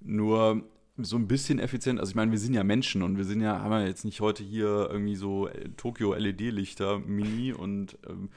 Nur 0.00 0.64
so 0.96 1.16
ein 1.16 1.28
bisschen 1.28 1.58
effizient. 1.58 2.00
Also 2.00 2.10
ich 2.10 2.16
meine, 2.16 2.30
wir 2.30 2.38
sind 2.38 2.54
ja 2.54 2.64
Menschen 2.64 3.02
und 3.02 3.16
wir 3.16 3.24
sind 3.24 3.40
ja, 3.40 3.60
haben 3.60 3.72
ja 3.72 3.86
jetzt 3.86 4.04
nicht 4.04 4.20
heute 4.20 4.42
hier 4.42 4.88
irgendwie 4.90 5.16
so 5.16 5.48
äh, 5.48 5.68
Tokio 5.76 6.14
LED-Lichter, 6.14 6.98
Mini 6.98 7.52
und 7.52 7.98
ähm, 8.08 8.30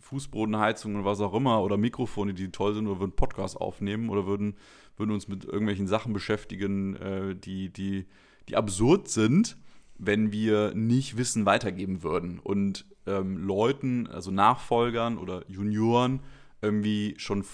Fußbodenheizung 0.00 0.94
und 0.96 1.04
was 1.04 1.20
auch 1.20 1.34
immer 1.34 1.62
oder 1.62 1.76
Mikrofone, 1.76 2.34
die 2.34 2.50
toll 2.50 2.74
sind, 2.74 2.86
oder 2.86 3.00
würden 3.00 3.16
Podcasts 3.16 3.56
aufnehmen 3.56 4.08
oder 4.08 4.26
würden, 4.26 4.56
würden 4.96 5.12
uns 5.12 5.28
mit 5.28 5.44
irgendwelchen 5.44 5.86
Sachen 5.86 6.12
beschäftigen, 6.12 6.96
äh, 6.96 7.34
die, 7.34 7.70
die, 7.72 8.06
die 8.48 8.56
absurd 8.56 9.08
sind, 9.08 9.56
wenn 9.98 10.32
wir 10.32 10.74
nicht 10.74 11.16
Wissen 11.16 11.44
weitergeben 11.46 12.02
würden 12.02 12.38
und 12.38 12.86
ähm, 13.06 13.36
Leuten, 13.36 14.06
also 14.06 14.30
Nachfolgern 14.30 15.18
oder 15.18 15.42
Junioren, 15.48 16.20
irgendwie 16.60 17.14
schon 17.18 17.44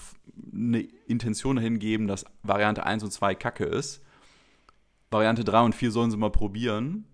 eine 0.53 0.79
Intention 1.07 1.57
dahin 1.57 1.79
geben, 1.79 2.07
dass 2.07 2.25
Variante 2.43 2.85
1 2.85 3.03
und 3.03 3.11
2 3.11 3.35
Kacke 3.35 3.65
ist. 3.65 4.01
Variante 5.11 5.43
3 5.43 5.61
und 5.61 5.75
4 5.75 5.91
sollen 5.91 6.11
sie 6.11 6.17
mal 6.17 6.31
probieren, 6.31 7.05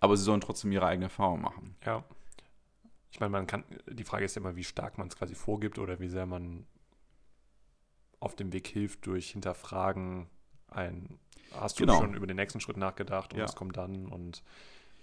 aber 0.00 0.16
sie 0.16 0.24
sollen 0.24 0.40
trotzdem 0.40 0.72
ihre 0.72 0.86
eigene 0.86 1.06
Erfahrung 1.06 1.40
machen. 1.40 1.76
Ja. 1.84 2.04
Ich 3.10 3.20
meine, 3.20 3.30
man 3.30 3.46
kann, 3.46 3.64
die 3.88 4.04
Frage 4.04 4.24
ist 4.24 4.36
ja 4.36 4.40
immer, 4.40 4.56
wie 4.56 4.64
stark 4.64 4.98
man 4.98 5.08
es 5.08 5.16
quasi 5.16 5.34
vorgibt 5.34 5.78
oder 5.78 5.98
wie 6.00 6.08
sehr 6.08 6.26
man 6.26 6.66
auf 8.20 8.36
dem 8.36 8.52
Weg 8.52 8.68
hilft 8.68 9.06
durch 9.06 9.30
Hinterfragen 9.30 10.28
ein, 10.68 11.18
hast 11.52 11.78
du 11.80 11.84
Genau. 11.84 11.98
schon 11.98 12.14
über 12.14 12.26
den 12.26 12.36
nächsten 12.36 12.60
Schritt 12.60 12.76
nachgedacht 12.76 13.32
und 13.32 13.38
Ja. 13.38 13.44
was 13.44 13.56
kommt 13.56 13.76
dann 13.76 14.06
und 14.06 14.42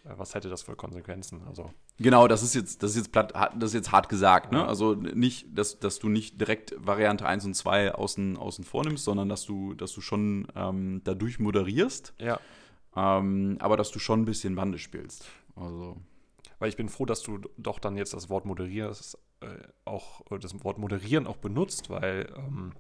äh, 0.05 0.11
was 0.15 0.35
hätte 0.35 0.49
das 0.49 0.61
für 0.63 0.75
Konsequenzen? 0.75 1.41
Also, 1.47 1.73
Genau, 1.99 2.27
das 2.27 2.43
ist 2.43 2.53
jetzt, 2.53 2.83
das 2.83 2.91
ist 2.91 2.97
jetzt 2.97 3.11
platt, 3.11 3.33
das 3.33 3.71
ist 3.71 3.73
jetzt 3.73 3.91
hart 3.91 4.07
gesagt, 4.07 4.51
ne? 4.51 4.59
Ja. 4.59 4.67
Also 4.67 4.93
nicht, 4.93 5.47
dass, 5.57 5.79
dass 5.79 5.97
du 5.97 6.09
nicht 6.09 6.39
direkt 6.39 6.75
Variante 6.77 7.25
1 7.25 7.43
und 7.45 7.55
2 7.55 7.95
außen, 7.95 8.37
außen 8.37 8.63
vornimmst, 8.63 9.03
sondern 9.03 9.29
dass 9.29 9.45
du, 9.45 9.73
dass 9.73 9.93
du 9.93 10.01
schon 10.01 10.47
ähm, 10.55 11.01
dadurch 11.03 11.39
moderierst, 11.39 12.13
ja. 12.19 12.39
ähm, 12.95 13.57
aber 13.59 13.77
dass 13.77 13.89
du 13.89 13.97
schon 13.97 14.21
ein 14.21 14.25
bisschen 14.25 14.55
Bande 14.55 14.77
spielst. 14.77 15.25
Also. 15.55 15.97
Weil 16.59 16.69
ich 16.69 16.77
bin 16.77 16.89
froh, 16.89 17.05
dass 17.05 17.21
du 17.21 17.39
doch 17.57 17.79
dann 17.79 17.97
jetzt 17.97 18.13
das 18.13 18.29
Wort 18.29 18.45
moderierst, 18.45 19.17
äh, 19.41 19.47
auch 19.85 20.29
äh, 20.31 20.39
das 20.39 20.63
Wort 20.63 20.77
moderieren 20.77 21.27
auch 21.27 21.37
benutzt, 21.37 21.89
weil 21.89 22.33
ähm, 22.35 22.73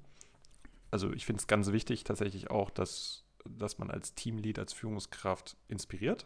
also 0.91 1.11
ich 1.11 1.25
finde 1.25 1.41
es 1.41 1.47
ganz 1.47 1.71
wichtig 1.71 2.03
tatsächlich 2.03 2.49
auch, 2.49 2.69
dass, 2.69 3.25
dass 3.45 3.77
man 3.77 3.91
als 3.91 4.15
Teamlead, 4.15 4.57
als 4.59 4.73
Führungskraft 4.73 5.57
inspiriert, 5.67 6.25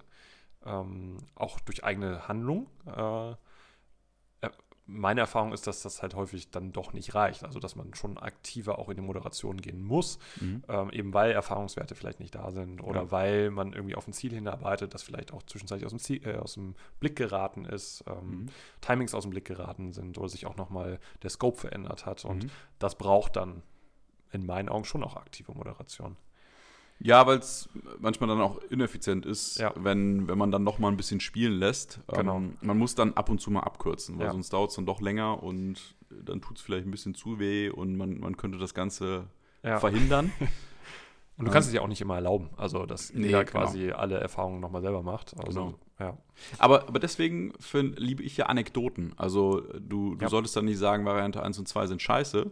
ähm, 0.66 1.18
auch 1.36 1.60
durch 1.60 1.84
eigene 1.84 2.28
Handlung. 2.28 2.70
Äh, 2.86 3.36
meine 4.94 5.22
Erfahrung 5.22 5.54
ist, 5.54 5.68
dass 5.68 5.82
das 5.82 6.02
halt 6.02 6.16
häufig 6.16 6.52
dann 6.52 6.72
doch 6.72 6.94
nicht 6.94 7.16
reicht, 7.16 7.44
also 7.44 7.60
dass 7.60 7.76
man 7.76 7.94
schon 7.94 8.18
aktiver 8.18 8.78
auch 8.78 8.90
in 8.90 8.96
die 8.96 9.02
Moderation 9.02 9.58
gehen 9.62 9.82
muss, 9.84 10.20
Mhm. 10.40 10.64
ähm, 10.68 10.90
eben 10.92 11.14
weil 11.14 11.32
Erfahrungswerte 11.32 11.96
vielleicht 11.96 12.20
nicht 12.20 12.36
da 12.36 12.52
sind 12.52 12.82
oder 12.82 13.02
Ja. 13.04 13.12
weil 13.12 13.52
man 13.52 13.74
irgendwie 13.74 13.96
auf 13.96 14.08
ein 14.08 14.14
Ziel 14.14 14.34
hinarbeitet, 14.34 14.94
das 14.94 15.04
vielleicht 15.04 15.32
auch 15.34 15.44
zwischenzeitlich 15.44 15.86
aus 15.86 15.92
dem, 15.92 16.00
Ziel, 16.00 16.28
äh, 16.28 16.38
aus 16.38 16.56
dem 16.56 16.76
Blick 17.00 17.16
geraten 17.16 17.66
ist, 17.66 18.04
ähm, 18.08 18.30
Mhm. 18.42 18.46
Timings 18.82 19.14
aus 19.16 19.24
dem 19.24 19.32
Blick 19.32 19.46
geraten 19.46 19.94
sind 19.94 20.18
oder 20.18 20.30
sich 20.30 20.46
auch 20.46 20.58
nochmal 20.58 21.00
der 21.24 21.30
Scope 21.30 21.58
verändert 21.58 22.06
hat. 22.06 22.26
Und 22.26 22.44
Mhm. 22.46 22.50
das 22.80 22.96
braucht 22.96 23.36
dann 23.38 23.64
in 24.32 24.46
meinen 24.46 24.70
Augen 24.70 24.86
schon 24.86 25.04
auch 25.04 25.16
aktive 25.16 25.54
Moderation. 25.54 26.16
Ja, 27.04 27.26
weil 27.26 27.40
es 27.40 27.68
manchmal 28.00 28.28
dann 28.30 28.42
auch 28.42 28.60
ineffizient 28.70 29.26
ist, 29.26 29.58
Ja. 29.60 29.74
wenn, 29.76 30.28
wenn 30.28 30.38
man 30.38 30.52
dann 30.52 30.64
noch 30.64 30.78
mal 30.80 30.88
ein 30.90 30.98
bisschen 30.98 31.20
spielen 31.20 31.54
lässt. 31.54 32.00
Genau. 32.14 32.38
Ähm, 32.38 32.58
man 32.62 32.78
muss 32.78 32.94
dann 32.96 33.14
ab 33.14 33.30
und 33.30 33.42
zu 33.42 33.50
mal 33.52 33.62
abkürzen, 33.62 34.18
weil 34.20 34.28
Ja. 34.28 34.32
sonst 34.32 34.54
dauert 34.54 34.70
es 34.70 34.76
dann 34.76 34.86
doch 34.86 35.02
länger 35.02 35.42
und 35.42 35.76
dann 36.10 36.42
tut 36.42 36.58
es 36.58 36.64
vielleicht 36.64 36.86
ein 36.86 36.92
bisschen 36.92 37.16
zu 37.16 37.40
weh 37.40 37.70
und 37.70 37.96
man, 37.98 38.20
man 38.20 38.38
könnte 38.38 38.58
das 38.58 38.74
Ganze 38.74 39.26
Ja. 39.64 39.80
verhindern. 39.80 40.32
Und 41.38 41.46
du 41.46 41.52
kannst 41.54 41.70
es 41.70 41.74
ja 41.74 41.82
auch 41.82 41.88
nicht 41.88 42.02
immer 42.02 42.14
erlauben, 42.16 42.52
also 42.56 42.86
dass 42.86 43.12
Nee, 43.16 43.28
jeder 43.28 43.46
genau. 43.46 43.66
quasi 43.66 43.90
alle 43.92 44.20
Erfahrungen 44.20 44.60
nochmal 44.60 44.84
selber 44.84 45.02
macht. 45.02 45.34
Also, 45.44 45.66
Genau. 45.66 45.80
ja. 46.00 46.18
Aber, 46.60 46.88
aber 46.88 47.00
deswegen 47.00 47.54
find, 47.60 47.98
liebe 47.98 48.22
ich 48.22 48.38
ja 48.38 48.46
Anekdoten. 48.46 49.14
Also 49.18 49.62
du, 49.80 50.14
du 50.14 50.22
Ja. 50.22 50.30
solltest 50.30 50.56
dann 50.56 50.66
nicht 50.66 50.78
sagen, 50.78 51.04
Variante 51.04 51.42
1 51.42 51.58
und 51.58 51.68
2 51.68 51.88
sind 51.88 52.00
scheiße, 52.00 52.52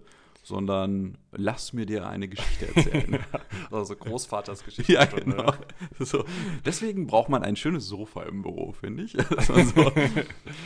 sondern 0.50 1.15
lass 1.32 1.74
mir 1.74 1.86
dir 1.86 2.08
eine 2.10 2.27
Geschichte 2.27 2.75
erzählen. 2.75 3.20
Also 3.72 3.96
Großvaters 3.96 4.62
ja, 4.62 4.65
Geschichtsstunde. 5.06 5.36
genau. 5.38 5.53
So. 6.00 6.25
Deswegen 6.65 7.06
braucht 7.06 7.29
man 7.29 7.44
ein 7.44 7.56
schönes 7.56 7.86
Sofa 7.86 8.24
im 8.24 8.41
Büro, 8.41 8.72
finde 8.74 9.03
ich. 9.03 9.13
So, 9.41 9.91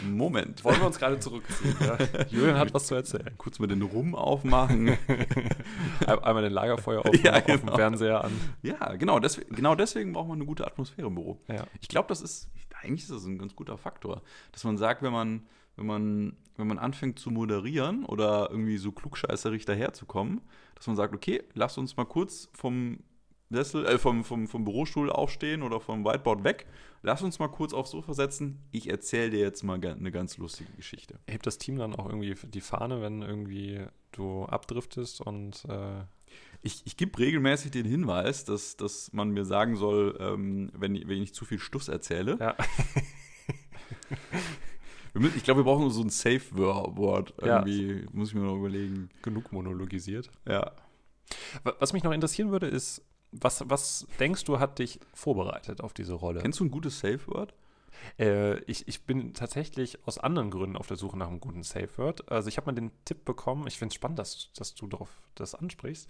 Moment. 0.07 0.63
Wollen 0.63 0.79
wir 0.79 0.87
uns 0.87 0.97
gerade 0.97 1.19
zurückziehen? 1.19 1.75
Ja? 1.81 1.97
Julian 2.29 2.57
hat 2.57 2.73
was 2.73 2.87
zu 2.87 2.95
erzählen. 2.95 3.29
kurz 3.37 3.59
mal 3.59 3.67
den 3.67 3.81
Rum 3.81 4.15
aufmachen. 4.15 4.97
Ein- 6.07 6.19
Einmal 6.23 6.43
den 6.43 6.53
Lagerfeuer 6.53 7.05
auf, 7.05 7.13
Ja, 7.23 7.33
auf 7.33 7.43
dem 7.45 7.59
genau. 7.59 7.75
Fernseher 7.75 8.23
an. 8.23 8.31
ja, 8.61 8.95
genau, 8.95 9.19
deswegen, 9.19 9.53
genau 9.53 9.75
deswegen 9.75 10.13
braucht 10.13 10.29
man 10.29 10.37
eine 10.37 10.45
gute 10.45 10.65
Atmosphäre 10.65 11.07
im 11.07 11.15
Büro. 11.15 11.41
Ja. 11.49 11.65
Ich 11.81 11.89
glaube, 11.89 12.07
das 12.07 12.21
ist, 12.21 12.49
eigentlich 12.81 13.03
ist 13.03 13.11
das 13.11 13.25
ein 13.25 13.37
ganz 13.37 13.53
guter 13.55 13.77
Faktor, 13.77 14.21
dass 14.53 14.63
man 14.63 14.77
sagt, 14.77 15.01
wenn 15.03 15.11
man, 15.11 15.43
wenn 15.75 15.85
man, 15.85 16.37
wenn 16.57 16.67
man 16.67 16.77
anfängt 16.79 17.19
zu 17.19 17.31
moderieren 17.31 18.05
oder 18.05 18.49
irgendwie 18.51 18.77
so 18.77 18.91
klugscheißerig 18.91 19.65
daherzukommen, 19.65 20.41
dass 20.75 20.87
man 20.87 20.95
sagt, 20.95 21.13
okay, 21.13 21.43
lass 21.53 21.77
uns 21.77 21.97
mal 21.97 22.05
kurz 22.05 22.49
vom 22.53 22.99
Sessel, 23.49 23.85
äh, 23.85 23.97
vom, 23.99 24.23
vom, 24.23 24.47
vom 24.47 24.63
Bürostuhl 24.63 25.11
aufstehen 25.11 25.61
oder 25.61 25.79
vom 25.79 26.03
Whiteboard 26.05 26.43
weg. 26.43 26.65
Lass 27.03 27.21
uns 27.21 27.37
mal 27.39 27.49
kurz 27.49 27.73
aufs 27.73 27.91
Sofa 27.91 28.13
setzen. 28.13 28.59
Ich 28.71 28.89
erzähle 28.89 29.29
dir 29.31 29.39
jetzt 29.41 29.61
mal 29.63 29.79
eine 29.83 30.11
ganz 30.11 30.37
lustige 30.37 30.71
Geschichte. 30.73 31.19
Hebt 31.29 31.45
das 31.45 31.57
Team 31.59 31.77
dann 31.77 31.93
auch 31.95 32.07
irgendwie 32.07 32.33
die 32.49 32.61
Fahne, 32.61 33.01
wenn 33.01 33.21
irgendwie 33.21 33.81
du 34.11 34.45
abdriftest 34.45 35.21
und 35.21 35.65
äh, 35.65 36.01
Ich, 36.63 36.81
ich 36.85 36.95
gebe 36.97 37.19
regelmäßig 37.19 37.71
den 37.71 37.85
Hinweis, 37.85 38.45
dass, 38.45 38.75
dass 38.77 39.11
man 39.13 39.29
mir 39.31 39.43
sagen 39.45 39.75
soll, 39.75 40.17
ähm, 40.19 40.71
wenn, 40.73 40.95
ich- 40.95 41.07
wenn 41.07 41.21
ich 41.21 41.33
zu 41.33 41.45
viel 41.45 41.59
Stuss 41.59 41.89
erzähle. 41.89 42.37
ja. 42.39 42.55
Ich 45.35 45.43
glaube, 45.43 45.59
wir 45.59 45.65
brauchen 45.65 45.89
so 45.91 46.01
ein 46.01 46.09
Safe-Word. 46.09 47.33
Ja. 47.41 47.59
Irgendwie 47.65 48.05
muss 48.11 48.29
ich 48.29 48.35
mir 48.35 48.41
noch 48.41 48.55
überlegen. 48.57 49.09
genug 49.21 49.51
monologisiert. 49.51 50.29
Ja. 50.47 50.71
Wa- 51.63 51.75
Was 51.79 51.93
mich 51.93 52.03
noch 52.03 52.11
interessieren 52.11 52.51
würde, 52.51 52.67
ist, 52.67 53.03
was, 53.31 53.67
was 53.69 54.07
denkst 54.19 54.43
du, 54.45 54.59
hat 54.59 54.79
dich 54.79 54.99
vorbereitet 55.13 55.81
auf 55.81 55.93
diese 55.93 56.13
Rolle? 56.13 56.41
Kennst 56.41 56.59
du 56.59 56.65
ein 56.65 56.71
gutes 56.71 56.99
Safe-Word? 56.99 57.53
Äh, 58.19 58.59
ich, 58.63 58.87
ich 58.87 59.05
bin 59.05 59.33
tatsächlich 59.33 60.05
aus 60.07 60.17
anderen 60.17 60.49
Gründen 60.49 60.75
auf 60.77 60.87
der 60.87 60.97
Suche 60.97 61.17
nach 61.17 61.27
einem 61.27 61.39
guten 61.39 61.61
Safe 61.63 61.89
Word. 61.97 62.29
Also 62.31 62.49
ich 62.49 62.57
habe 62.57 62.65
mal 62.65 62.73
den 62.73 62.91
Tipp 63.05 63.23
bekommen, 63.23 63.65
ich 63.67 63.77
finde 63.77 63.91
es 63.91 63.95
spannend, 63.95 64.17
dass, 64.19 64.51
dass 64.57 64.73
du 64.75 64.87
darauf 64.87 65.09
das 65.35 65.53
ansprichst. 65.55 66.09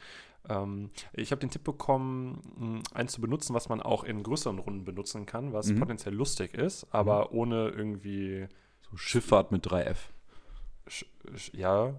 Ähm, 0.50 0.90
ich 1.12 1.32
habe 1.32 1.42
den 1.42 1.50
Tipp 1.50 1.64
bekommen, 1.66 2.42
mh, 2.58 2.82
eins 2.94 3.12
zu 3.12 3.22
benutzen, 3.22 3.54
was 3.54 3.68
man 3.70 3.82
auch 3.82 4.06
in 4.06 4.24
größeren 4.24 4.60
Runden 4.60 4.86
benutzen 4.86 5.26
kann, 5.26 5.52
was 5.54 5.68
Mhm. 5.68 5.80
potenziell 5.80 6.16
lustig 6.16 6.54
ist, 6.56 6.88
aber 6.92 7.32
ohne 7.34 7.68
irgendwie, 7.70 8.48
Schifffahrt 8.96 9.52
mit 9.52 9.66
3F. 9.66 9.96
sch, 10.88 11.06
sch, 11.36 11.52
ja, 11.54 11.94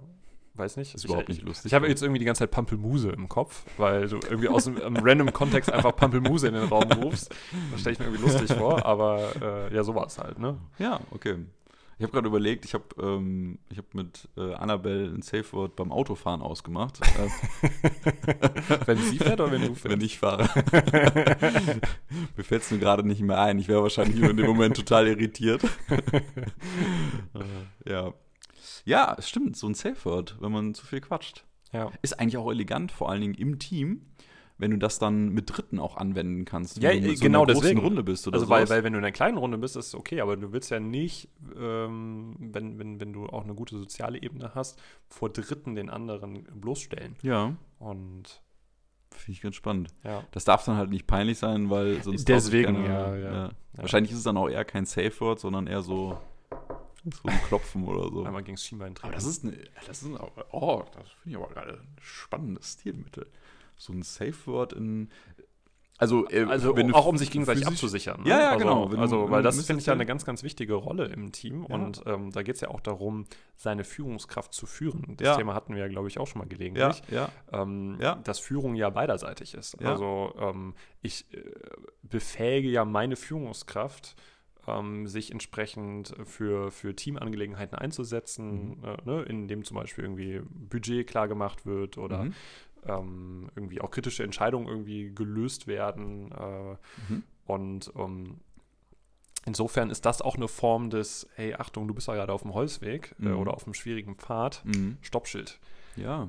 weiß 0.55 0.77
nicht. 0.77 0.95
Ist 0.95 1.05
Ich- 1.05 1.11
überhaupt 1.11 1.29
ich, 1.29 1.37
nicht 1.39 1.47
lustig. 1.47 1.67
Ich 1.67 1.75
habe 1.75 1.89
jetzt 1.89 2.03
irgendwie 2.03 2.19
die 2.21 2.25
ganze 2.25 2.41
Zeit 2.41 2.51
Pampelmuse 2.51 3.11
im 3.11 3.29
Kopf, 3.29 3.65
weil 3.79 4.09
du 4.09 4.17
irgendwie 4.17 4.49
aus 4.49 4.67
einem, 4.69 4.81
einem 4.83 4.97
random 5.03 5.33
Kontext 5.33 5.73
einfach 5.73 5.97
Pampelmuse 5.97 6.49
in 6.49 6.55
den 6.55 6.69
Raum 6.69 6.91
rufst. 6.93 7.35
Das 7.73 7.81
stelle 7.81 7.95
ich 7.95 7.99
mir 7.99 8.07
irgendwie 8.07 8.23
lustig 8.25 8.53
vor, 8.57 8.85
aber 8.87 9.21
äh, 9.71 9.75
ja, 9.75 9.83
so 9.83 9.95
war 9.95 10.07
es 10.07 10.19
halt, 10.19 10.39
ne? 10.39 10.59
Ja, 10.79 11.01
okay. 11.11 11.39
Ich 11.99 12.03
habe 12.03 12.13
gerade 12.13 12.27
überlegt, 12.27 12.65
ich 12.65 12.75
habe 12.75 12.85
ähm, 13.01 13.59
ich 13.71 13.79
hab 13.79 13.95
mit 13.95 14.29
äh, 14.37 14.55
Annabelle 14.55 15.07
ein 15.07 15.23
Safe-Word 15.23 15.77
beim 15.77 15.93
Autofahren 15.93 16.43
ausgemacht, 16.43 17.01
Wenn 18.87 18.99
sie 18.99 19.19
fährt 19.19 19.41
oder 19.41 19.53
wenn 19.53 19.63
du 19.63 19.75
fährst? 19.75 19.85
wenn 19.91 20.01
ich 20.01 20.19
fahre. 20.19 20.49
Mir 22.37 22.45
fällt 22.45 22.63
es 22.63 22.71
nur 22.71 22.81
gerade 22.81 23.07
nicht 23.07 23.21
mehr 23.21 23.41
ein. 23.41 23.59
Ich 23.59 23.69
wäre 23.69 23.83
wahrscheinlich 23.83 24.21
in 24.21 24.37
dem 24.37 24.47
Moment 24.47 24.77
total 24.77 25.07
irritiert. 25.07 25.63
Ja. 27.87 28.13
Ja, 28.85 29.17
stimmt, 29.21 29.57
so 29.57 29.67
ein 29.67 29.75
Safe-Word, 29.75 30.37
wenn 30.41 30.53
man 30.53 30.75
zu 30.75 30.85
viel 30.85 31.01
quatscht. 31.01 31.45
Ja. 31.73 31.91
Ist 32.03 32.19
eigentlich 32.21 32.37
auch 32.37 32.51
elegant, 32.51 32.93
vor 32.93 33.11
allen 33.11 33.21
Dingen 33.21 33.35
im 33.35 33.59
Team, 33.59 34.03
wenn 34.57 34.71
du 34.71 34.79
das 34.79 34.99
dann 34.99 35.31
mit 35.31 35.57
Dritten 35.57 35.79
auch 35.79 35.97
anwenden 35.97 36.45
kannst. 36.45 36.81
Ja, 36.83 36.91
wenn 36.91 37.03
du 37.03 37.09
mit 37.11 37.21
genau 37.21 37.43
einer 37.43 37.53
großen 37.55 37.63
deswegen. 37.71 37.81
Runde 37.81 38.03
bist 38.05 38.27
oder 38.29 38.37
Also, 38.37 38.49
weil, 38.49 38.69
weil 38.69 38.85
wenn 38.85 38.93
du 38.93 38.99
in 38.99 39.05
einer 39.05 39.13
kleinen 39.13 39.37
Runde 39.37 39.59
bist, 39.59 39.77
ist 39.77 39.95
okay, 39.95 40.21
aber 40.21 40.37
du 40.37 40.53
willst 40.53 40.71
ja 40.71 40.79
nicht, 40.81 41.29
ähm, 41.59 42.37
wenn, 42.39 42.79
wenn, 42.79 43.01
wenn 43.01 43.13
du 43.13 43.27
auch 43.27 43.45
eine 43.45 43.55
gute 43.55 43.77
soziale 43.77 44.23
Ebene 44.23 44.53
hast, 44.55 44.81
vor 45.09 45.31
Dritten 45.31 45.75
den 45.75 45.91
anderen 45.91 46.45
bloßstellen. 46.55 47.17
Ja, 47.23 47.57
Und 47.79 48.43
finde 49.11 49.33
ich 49.33 49.41
ganz 49.41 49.57
spannend. 49.57 49.95
ja. 50.05 50.25
Das 50.33 50.45
darf 50.45 50.65
dann 50.65 50.77
halt 50.77 50.91
nicht 50.91 51.07
peinlich 51.07 51.39
sein, 51.39 51.71
weil 51.71 52.03
sonst 52.03 52.29
Deswegen, 52.29 52.75
tausend 52.75 52.89
ja, 52.89 53.17
ja. 53.17 53.51
Wahrscheinlich 53.75 54.13
ist 54.13 54.19
es 54.19 54.25
dann 54.25 54.37
auch 54.37 54.49
eher 54.49 54.65
kein 54.65 54.87
Safe-Word, 54.87 55.41
sondern 55.41 55.67
eher 55.67 55.83
so, 55.83 56.19
so 57.05 57.29
ein 57.29 57.41
Klopfen 57.49 57.85
oder 57.85 58.09
so. 58.11 58.25
Einmal 58.25 58.43
gegen 58.43 58.57
das 58.57 58.65
Schienbein 58.65 58.95
Aber 59.03 59.13
das 59.13 59.25
ist 59.25 59.45
eine, 59.45 59.57
das 59.87 60.03
ist 60.03 60.15
auch, 60.15 60.31
oh, 60.53 60.85
das 60.95 61.09
finde 61.23 61.39
ich 61.39 61.45
aber 61.45 61.53
gerade 61.53 61.73
ein 61.75 61.97
spannendes 62.01 62.75
Stilmittel. 62.75 63.27
So 63.76 63.93
ein 63.93 64.02
Safe-Word 64.02 64.73
in, 64.75 65.09
Also, 65.97 66.28
äh, 66.28 66.43
Also 66.45 66.75
auch 66.93 67.07
um 67.07 67.16
sich 67.19 67.31
gegenseitig 67.31 67.69
abzusichern. 67.69 68.23
Ne? 68.25 68.31
Ja, 68.31 68.40
ja, 68.40 68.47
also, 68.50 68.59
genau. 68.59 68.90
Wenn 68.90 68.97
du- 68.97 69.02
also, 69.02 69.31
weil 69.31 69.45
das 69.45 69.64
finde 69.64 69.78
ich 69.81 69.87
ja 69.87 69.93
eine 69.93 70.04
ganz, 70.07 70.25
ganz 70.25 70.43
wichtige 70.43 70.75
Rolle 70.75 71.04
im 71.07 71.31
Team. 71.31 71.64
Ja. 71.69 71.75
Und 71.76 72.02
ähm, 72.07 72.33
da 72.33 72.43
geht 72.43 72.57
es 72.57 72.61
ja 72.62 72.69
auch 72.69 72.81
darum, 72.81 73.26
seine 73.57 73.85
Führungskraft 73.85 74.52
zu 74.52 74.66
führen. 74.66 75.14
Das 75.19 75.25
Ja. 75.26 75.37
Thema 75.37 75.54
hatten 75.54 75.73
wir 75.75 75.83
ja, 75.83 75.88
glaube 75.88 76.09
ich, 76.09 76.19
auch 76.19 76.26
schon 76.26 76.40
mal 76.40 76.47
Ja, 76.47 76.57
gelegentlich. 76.57 77.02
ja. 77.12 77.28
Ähm, 77.52 77.97
Ja. 78.00 78.16
Dass 78.16 78.40
Führung 78.40 78.75
ja 78.75 78.90
beiderseitig 78.90 79.54
ist. 79.54 79.76
Ja. 79.81 79.93
Also 79.93 80.35
ähm, 80.40 80.75
ich 81.00 81.33
äh, 81.33 81.38
befähige 82.02 82.69
ja 82.69 82.85
meine 82.85 83.14
Führungskraft, 83.14 84.16
ähm, 84.66 85.07
sich 85.07 85.31
entsprechend 85.31 86.14
für, 86.25 86.71
für 86.71 86.97
Teamangelegenheiten 86.97 87.76
einzusetzen, 87.78 88.78
Mhm. 88.78 88.85
äh, 88.85 88.97
ne, 89.04 89.23
indem 89.23 89.62
zum 89.62 89.76
Beispiel 89.76 90.04
irgendwie 90.04 90.40
Budget 90.49 91.07
klar 91.07 91.28
gemacht 91.28 91.66
wird 91.66 91.99
oder 91.99 92.25
Mhm. 92.25 92.35
Ähm, 92.87 93.50
irgendwie 93.57 93.81
auch 93.81 93.91
kritische 93.91 94.23
Entscheidungen 94.25 94.67
irgendwie 94.69 95.12
gelöst 95.14 95.67
werden. 95.67 96.33
Äh, 96.33 96.76
Mhm. 97.09 97.23
und 97.47 97.93
ähm, 97.97 98.41
insofern 99.47 99.91
ist 99.91 100.07
das 100.07 100.23
auch 100.23 100.37
eine 100.37 100.49
Form 100.49 100.91
des, 100.91 101.29
hey, 101.35 101.55
Achtung, 101.55 101.87
du 101.88 101.95
bist 101.95 102.09
ja 102.09 102.14
gerade 102.14 102.33
auf 102.33 102.43
dem 102.43 102.55
Holzweg 102.55 103.14
äh, 103.21 103.26
Mhm. 103.26 103.38
oder 103.38 103.55
auf 103.55 103.64
einem 103.64 103.75
schwierigen 103.75 104.17
Pfad. 104.17 104.62
Mhm. 104.64 104.97
Stoppschild. 105.03 105.59
Ja. 105.97 106.29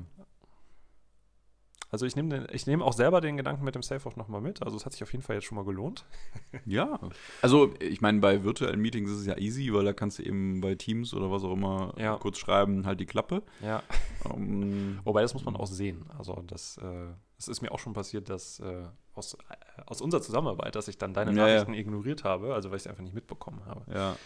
Also 1.90 2.04
ich 2.04 2.16
nehme 2.16 2.46
nehme 2.66 2.84
auch 2.84 2.92
selber 2.92 3.20
den 3.20 3.36
Gedanken 3.36 3.64
mit 3.64 3.74
dem 3.74 3.82
Safe-Off 3.82 4.16
nochmal 4.16 4.40
mit. 4.40 4.62
Also 4.62 4.76
es 4.76 4.84
hat 4.84 4.92
sich 4.92 5.02
auf 5.02 5.12
jeden 5.12 5.22
Fall 5.22 5.36
jetzt 5.36 5.44
schon 5.44 5.56
mal 5.56 5.64
gelohnt. 5.64 6.04
Ja. 6.66 6.98
Also, 7.42 7.72
ich 7.78 8.00
meine, 8.00 8.18
bei 8.20 8.42
virtuellen 8.42 8.80
Meetings 8.80 9.10
ist 9.10 9.18
es 9.20 9.26
ja 9.26 9.36
easy, 9.38 9.72
weil 9.72 9.84
da 9.84 9.92
kannst 9.92 10.18
du 10.18 10.24
eben 10.24 10.60
bei 10.60 10.74
Teams 10.74 11.14
oder 11.14 11.30
was 11.30 11.44
auch 11.44 11.52
immer 11.52 11.94
Ja. 11.96 12.16
kurz 12.16 12.38
schreiben, 12.38 12.86
halt 12.86 12.98
die 13.00 13.06
Klappe. 13.06 13.42
Ja. 13.62 13.82
Ähm, 14.34 14.98
Wobei, 15.04 15.22
das 15.22 15.34
muss 15.34 15.44
man 15.44 15.54
auch 15.54 15.66
sehen. 15.66 16.04
Also 16.18 16.42
das, 16.48 16.78
äh, 16.78 17.06
es 17.38 17.46
ist 17.46 17.62
mir 17.62 17.70
auch 17.70 17.78
schon 17.78 17.92
passiert, 17.92 18.28
dass 18.28 18.58
äh, 18.58 18.82
aus, 19.14 19.34
äh, 19.34 19.82
aus 19.86 20.00
unserer 20.00 20.20
Zusammenarbeit, 20.20 20.74
dass 20.74 20.88
ich 20.88 20.98
dann 20.98 21.14
deine 21.14 21.30
Ja, 21.32 21.46
ja. 21.46 21.52
Nachrichten 21.54 21.74
ignoriert 21.74 22.24
habe, 22.24 22.52
also 22.54 22.70
weil 22.70 22.78
ich 22.78 22.82
sie 22.82 22.88
einfach 22.88 23.04
nicht 23.04 23.14
mitbekommen 23.14 23.60
habe. 23.66 23.82
Ja. 23.94 24.16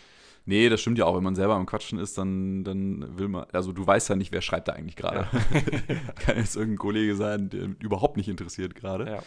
Nee, 0.47 0.69
das 0.69 0.81
stimmt 0.81 0.99
ja 0.99 1.05
auch. 1.05 1.17
Wenn 1.17 1.23
man 1.23 1.35
selber 1.35 1.55
am 1.55 1.67
Quatschen 1.67 1.99
ist, 1.99 2.17
dann, 2.19 2.65
dann 2.65 3.19
will 3.19 3.29
man, 3.29 3.45
also 3.53 3.73
du 3.73 3.87
weißt 3.87 4.09
ja 4.09 4.17
nicht, 4.17 4.33
wer 4.33 4.41
schreibt 4.41 4.69
da 4.69 4.73
eigentlich 4.73 4.97
gerade. 4.97 5.25
Kann 6.17 6.37
jetzt 6.39 6.57
irgendein 6.57 6.79
Kollege 6.79 7.15
sein, 7.15 7.51
der 7.51 7.69
überhaupt 7.81 8.17
nicht 8.17 8.29
interessiert 8.29 8.75
gerade. 8.75 9.07
Ja. 9.07 9.23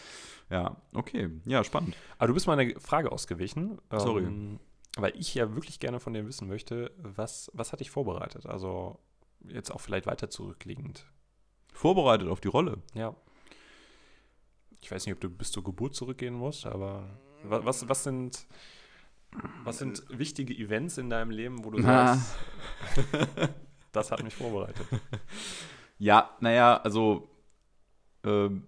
Ja, 0.50 0.76
okay. 0.92 1.30
Ja, 1.46 1.64
spannend. 1.64 1.96
Aber 2.18 2.28
du 2.28 2.34
bist 2.34 2.46
meiner 2.46 2.78
Frage 2.78 3.10
ausgewichen. 3.10 3.78
Sorry. 3.90 4.24
Ähm, 4.24 4.60
weil 4.96 5.12
ich 5.16 5.34
ja 5.34 5.54
wirklich 5.54 5.80
gerne 5.80 5.98
von 6.00 6.12
dir 6.12 6.26
wissen 6.26 6.46
möchte, 6.48 6.90
was, 6.98 7.50
was 7.54 7.72
hat 7.72 7.80
dich 7.80 7.90
vorbereitet? 7.90 8.44
Also 8.46 8.98
jetzt 9.48 9.70
auch 9.72 9.80
vielleicht 9.80 10.06
weiter 10.06 10.28
zurückliegend. 10.30 11.06
Vorbereitet 11.72 12.28
auf 12.28 12.40
die 12.40 12.48
Rolle. 12.48 12.78
Ja. 12.94 13.16
Ich 14.80 14.90
weiß 14.90 15.06
nicht, 15.06 15.14
ob 15.14 15.20
du 15.20 15.30
bis 15.30 15.50
zur 15.50 15.64
Geburt 15.64 15.94
zurückgehen 15.94 16.34
musst, 16.34 16.66
aber 16.66 17.08
wa- 17.44 17.64
was, 17.64 17.88
was 17.88 18.04
sind 18.04 18.46
was 19.64 19.78
sind 19.78 20.02
wichtige 20.08 20.54
Events 20.54 20.98
in 20.98 21.10
deinem 21.10 21.30
Leben, 21.30 21.64
wo 21.64 21.70
du 21.70 21.82
sagst, 21.82 22.36
das 23.92 24.10
hat 24.10 24.22
mich 24.22 24.34
vorbereitet? 24.34 24.86
Ja, 25.98 26.30
naja, 26.40 26.76
also, 26.78 27.28
ähm, 28.24 28.64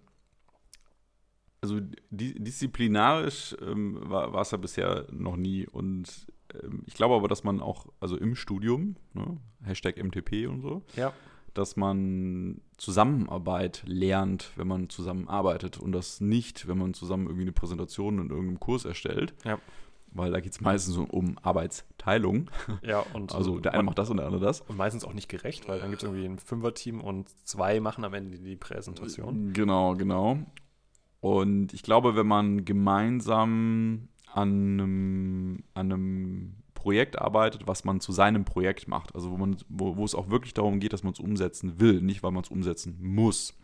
also 1.61 1.81
di 2.11 2.35
disziplinarisch 2.43 3.57
ähm, 3.61 3.99
war 4.03 4.33
war 4.33 4.43
es 4.43 4.51
ja 4.51 4.59
bisher 4.59 5.07
noch 5.11 5.37
nie. 5.37 5.67
Und 5.67 6.27
ähm, 6.63 6.83
ich 6.87 6.95
glaube 6.95 7.15
aber, 7.17 7.29
dass 7.29 7.45
man 7.45 7.61
auch, 7.61 7.87
also 8.01 8.17
im 8.17 8.35
Studium, 8.37 8.97
ne, 9.15 9.39
Hashtag 9.65 9.97
MTP 10.03 10.47
und 10.49 10.61
so, 10.61 10.83
Ja. 10.95 11.13
dass 11.55 11.77
man 11.77 12.61
Zusammenarbeit 12.77 13.83
lernt, 13.87 14.53
wenn 14.57 14.69
man 14.69 14.89
zusammenarbeitet 14.91 15.79
und 15.79 15.93
das 15.93 16.21
nicht, 16.21 16.69
wenn 16.69 16.79
man 16.79 16.95
zusammen 16.95 17.25
irgendwie 17.27 17.43
eine 17.45 17.53
Präsentation 17.53 18.19
in 18.21 18.31
irgendeinem 18.31 18.61
Kurs 18.61 18.85
erstellt. 18.85 19.35
Ja. 19.45 19.59
Weil 20.13 20.31
da 20.31 20.41
geht 20.41 20.53
es 20.53 20.61
meistens 20.61 20.97
um, 20.97 21.37
Arbeitsteilung. 21.43 22.51
Ja, 22.83 23.01
und 23.13 23.35
Also 23.35 23.59
der 23.59 23.73
eine 23.73 23.81
und, 23.81 23.87
macht 23.87 23.99
das 23.99 24.09
und 24.09 24.17
der 24.17 24.27
andere 24.27 24.45
das. 24.45 24.63
und 24.63 24.77
meistens 24.77 25.05
auch 25.05 25.13
nicht 25.13 25.29
gerecht, 25.29 25.69
weil 25.69 25.81
dann 25.81 25.91
gibt 25.91 26.03
es 26.03 26.09
irgendwie 26.09 26.25
ein 26.27 26.39
Fünfer-Team 26.39 27.01
und 27.01 27.29
zwei 27.45 27.81
machen 27.81 28.05
am 28.05 28.15
Ende 28.15 28.39
die 28.39 28.57
Präsentation. 28.57 29.53
Genau, 29.53 29.95
genau. 29.95 30.39
Und 31.21 31.75
ich 31.75 31.83
glaube, 31.83 32.17
wenn 32.17 32.27
man 32.27 32.65
gemeinsam 32.65 34.09
an 34.33 34.49
einem, 34.81 35.65
an 35.75 35.93
einem 35.93 36.55
Projekt 36.75 37.19
arbeitet, 37.21 37.67
was 37.67 37.85
man 37.85 38.01
zu 38.01 38.13
seinem 38.13 38.45
Projekt 38.45 38.87
macht, 38.87 39.15
also 39.15 39.31
wo, 39.31 39.37
man, 39.37 39.57
wo, 39.69 39.97
wo 39.97 40.05
es 40.05 40.15
auch 40.15 40.31
wirklich 40.31 40.55
darum 40.55 40.79
geht, 40.79 40.93
dass 40.93 41.03
man 41.03 41.13
es 41.15 41.19
umsetzen 41.21 41.81
will, 41.81 42.01
nicht 42.01 42.23
weil 42.23 42.31
man 42.31 42.45
es 42.45 42.51
umsetzen 42.51 42.97
muss. 43.01 43.59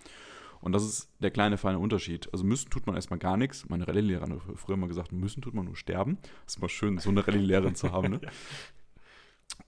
Und 0.62 0.72
das 0.72 0.85
ist 0.85 1.11
der 1.18 1.33
kleine 1.33 1.59
feine 1.59 1.81
Unterschied. 1.81 2.29
Also 2.33 2.44
müssen 2.44 2.70
tut 2.70 2.87
man 2.87 2.94
erstmal 2.94 3.18
gar 3.18 3.37
nichts. 3.37 3.68
Meine 3.68 3.87
Rallye-Lehrerin 3.87 4.33
hat 4.33 4.40
früher 4.55 4.77
mal 4.77 4.87
gesagt, 4.87 5.11
müssen 5.11 5.42
tut 5.42 5.55
man 5.55 5.64
nur 5.64 5.77
sterben. 5.77 6.18
Das 6.44 6.55
ist 6.55 6.62
mal 6.62 6.68
schön, 6.68 6.98
so 6.98 7.11
eine 7.11 7.27
Rallye-Lehrerin 7.27 7.75
zu 7.75 7.90
haben. 7.90 8.12
Ne? 8.12 8.20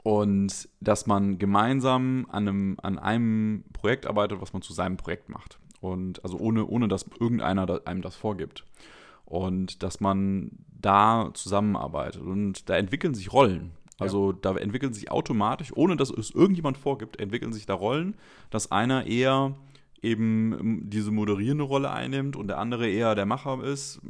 Und 0.04 0.68
dass 0.80 1.06
man 1.06 1.38
gemeinsam 1.38 2.26
an 2.30 2.48
einem, 2.48 2.76
an 2.80 2.98
einem 2.98 3.64
Projekt 3.72 4.06
arbeitet, 4.06 4.40
was 4.40 4.52
man 4.52 4.62
zu 4.62 4.72
seinem 4.72 4.96
Projekt 4.96 5.28
macht. 5.28 5.58
Und 5.80 6.22
also 6.22 6.38
ohne, 6.38 6.64
ohne 6.64 6.86
dass 6.86 7.06
irgendeiner 7.18 7.82
einem 7.86 8.00
das 8.00 8.14
vorgibt. 8.14 8.64
Und 9.24 9.82
dass 9.82 10.00
man 10.00 10.52
da 10.80 11.30
zusammenarbeitet. 11.34 12.22
Und 12.22 12.68
da 12.68 12.76
entwickeln 12.76 13.14
sich 13.14 13.32
Rollen. 13.32 13.72
Also 13.98 14.32
da 14.32 14.56
entwickeln 14.56 14.92
sich 14.92 15.10
automatisch, 15.10 15.72
ohne 15.74 15.96
dass 15.96 16.10
es 16.10 16.30
irgendjemand 16.30 16.78
vorgibt, 16.78 17.18
entwickeln 17.18 17.52
sich 17.52 17.66
da 17.66 17.74
Rollen, 17.74 18.16
dass 18.50 18.70
einer 18.70 19.06
eher 19.06 19.54
eben 20.04 20.52
ähm, 20.52 20.80
diese 20.90 21.10
moderierende 21.10 21.64
Rolle 21.64 21.90
einnimmt 21.90 22.36
und 22.36 22.48
der 22.48 22.58
andere 22.58 22.88
eher 22.88 23.14
der 23.14 23.26
Macher 23.26 23.62
ist. 23.64 24.00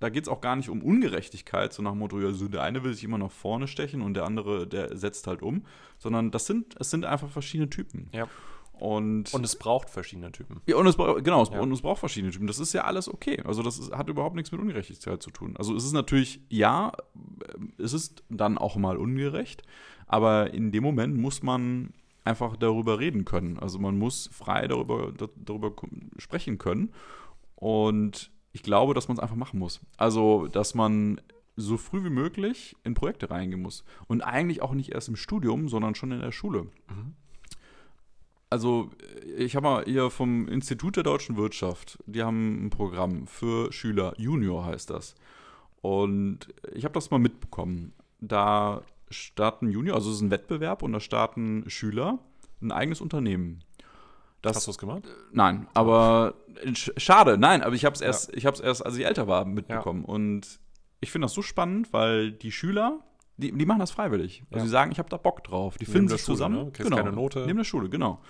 Da 0.00 0.08
geht 0.08 0.24
es 0.24 0.28
auch 0.28 0.40
gar 0.40 0.56
nicht 0.56 0.68
um 0.68 0.82
Ungerechtigkeit, 0.82 1.72
so 1.72 1.80
nach 1.82 1.92
dem 1.92 2.00
Motto, 2.00 2.20
ja, 2.20 2.32
so 2.32 2.48
der 2.48 2.62
eine 2.62 2.82
will 2.82 2.92
sich 2.92 3.04
immer 3.04 3.18
nach 3.18 3.30
vorne 3.30 3.68
stechen 3.68 4.02
und 4.02 4.14
der 4.14 4.24
andere, 4.24 4.66
der 4.66 4.96
setzt 4.96 5.28
halt 5.28 5.42
um, 5.42 5.62
sondern 5.98 6.32
das 6.32 6.46
sind, 6.46 6.74
es 6.80 6.90
sind 6.90 7.04
einfach 7.04 7.28
verschiedene 7.30 7.70
Typen. 7.70 8.08
Ja. 8.12 8.26
Und, 8.72 9.32
Und 9.32 9.44
es 9.44 9.54
braucht 9.56 9.90
verschiedene 9.90 10.32
Typen. 10.32 10.60
ja, 10.66 10.74
und 10.74 10.88
es, 10.88 10.96
genau, 10.96 11.42
es, 11.42 11.50
Ja. 11.50 11.60
und 11.60 11.70
es 11.70 11.82
braucht 11.82 12.00
verschiedene 12.00 12.32
Typen. 12.32 12.48
Das 12.48 12.58
ist 12.58 12.72
ja 12.72 12.82
alles 12.82 13.08
okay. 13.08 13.40
Also 13.44 13.62
das 13.62 13.78
ist, 13.78 13.92
hat 13.92 14.08
überhaupt 14.08 14.34
nichts 14.34 14.50
mit 14.50 14.60
Ungerechtigkeit 14.60 15.22
zu 15.22 15.30
tun. 15.30 15.54
Also 15.56 15.76
es 15.76 15.84
ist 15.84 15.92
natürlich, 15.92 16.40
ja, 16.48 16.88
äh, 16.88 17.82
es 17.82 17.92
ist 17.92 18.24
dann 18.28 18.58
auch 18.58 18.74
mal 18.74 18.96
ungerecht, 18.96 19.62
aber 20.08 20.52
in 20.52 20.72
dem 20.72 20.82
Moment 20.82 21.16
muss 21.16 21.44
man 21.44 21.92
einfach 22.24 22.56
darüber 22.56 22.98
reden 22.98 23.24
können. 23.24 23.58
Also 23.58 23.78
man 23.78 23.98
muss 23.98 24.30
frei 24.32 24.68
darüber, 24.68 25.12
da, 25.12 25.28
darüber 25.36 25.72
sprechen 26.18 26.58
können. 26.58 26.92
Und 27.56 28.30
ich 28.52 28.62
glaube, 28.62 28.94
dass 28.94 29.08
man 29.08 29.16
es 29.16 29.22
einfach 29.22 29.36
machen 29.36 29.58
muss. 29.58 29.80
Also, 29.96 30.46
dass 30.46 30.74
man 30.74 31.20
so 31.56 31.76
früh 31.76 32.04
wie 32.04 32.10
möglich 32.10 32.76
in 32.84 32.94
Projekte 32.94 33.30
reingehen 33.30 33.62
muss. 33.62 33.84
Und 34.06 34.22
eigentlich 34.22 34.62
auch 34.62 34.72
nicht 34.72 34.92
erst 34.92 35.08
im 35.08 35.16
Studium, 35.16 35.68
sondern 35.68 35.94
schon 35.94 36.12
in 36.12 36.20
der 36.20 36.32
Schule. 36.32 36.64
Mhm. 36.88 37.14
Also, 38.50 38.90
ich 39.36 39.56
habe 39.56 39.66
mal 39.66 39.84
hier 39.84 40.10
vom 40.10 40.46
Institut 40.48 40.96
der 40.96 41.04
deutschen 41.04 41.36
Wirtschaft, 41.36 41.98
die 42.06 42.22
haben 42.22 42.66
ein 42.66 42.70
Programm 42.70 43.26
für 43.26 43.72
Schüler, 43.72 44.12
Junior 44.18 44.66
heißt 44.66 44.90
das. 44.90 45.14
Und 45.80 46.48
ich 46.74 46.84
habe 46.84 46.94
das 46.94 47.10
mal 47.10 47.18
mitbekommen. 47.18 47.94
Da 48.20 48.82
starten 49.12 49.70
Junior, 49.70 49.94
also 49.96 50.10
es 50.10 50.16
ist 50.16 50.22
ein 50.22 50.30
Wettbewerb 50.30 50.82
und 50.82 50.92
da 50.92 51.00
starten 51.00 51.64
Schüler 51.68 52.18
ein 52.60 52.72
eigenes 52.72 53.00
Unternehmen. 53.00 53.62
Das, 54.42 54.56
Hast 54.56 54.66
du 54.66 54.70
es 54.72 54.78
gemacht? 54.78 55.04
Nein, 55.30 55.68
aber 55.74 56.34
sch- 56.64 56.98
schade, 56.98 57.38
nein, 57.38 57.62
aber 57.62 57.74
ich 57.76 57.84
habe 57.84 57.94
es 57.94 58.00
Ja. 58.00 58.08
erst, 58.08 58.34
ich 58.34 58.44
habe 58.46 58.54
es 58.54 58.60
erst, 58.60 58.84
als 58.84 58.96
ich 58.96 59.04
älter 59.06 59.28
war, 59.28 59.44
mitbekommen. 59.44 60.04
Und 60.04 60.58
ich 61.00 61.12
finde 61.12 61.26
das 61.26 61.32
so 61.32 61.42
spannend, 61.42 61.92
weil 61.92 62.32
die 62.32 62.50
Schüler, 62.50 62.98
die, 63.36 63.52
die 63.56 63.66
machen 63.66 63.78
das 63.78 63.92
freiwillig. 63.92 64.42
Also 64.50 64.58
Ja. 64.58 64.62
sie 64.64 64.68
sagen, 64.70 64.90
ich 64.92 64.98
habe 64.98 65.08
da 65.08 65.16
Bock 65.16 65.44
drauf. 65.44 65.76
Die 65.78 65.84
der 65.84 65.92
sich 66.08 66.08
Schule, 66.08 66.18
zusammen. 66.36 66.64
ne? 66.66 66.70
Kriegst 66.72 66.90
keine 66.92 67.12
Note. 67.12 67.44
Neben 67.46 67.58
der 67.58 67.64
Schule, 67.64 67.88
genau. 67.88 68.20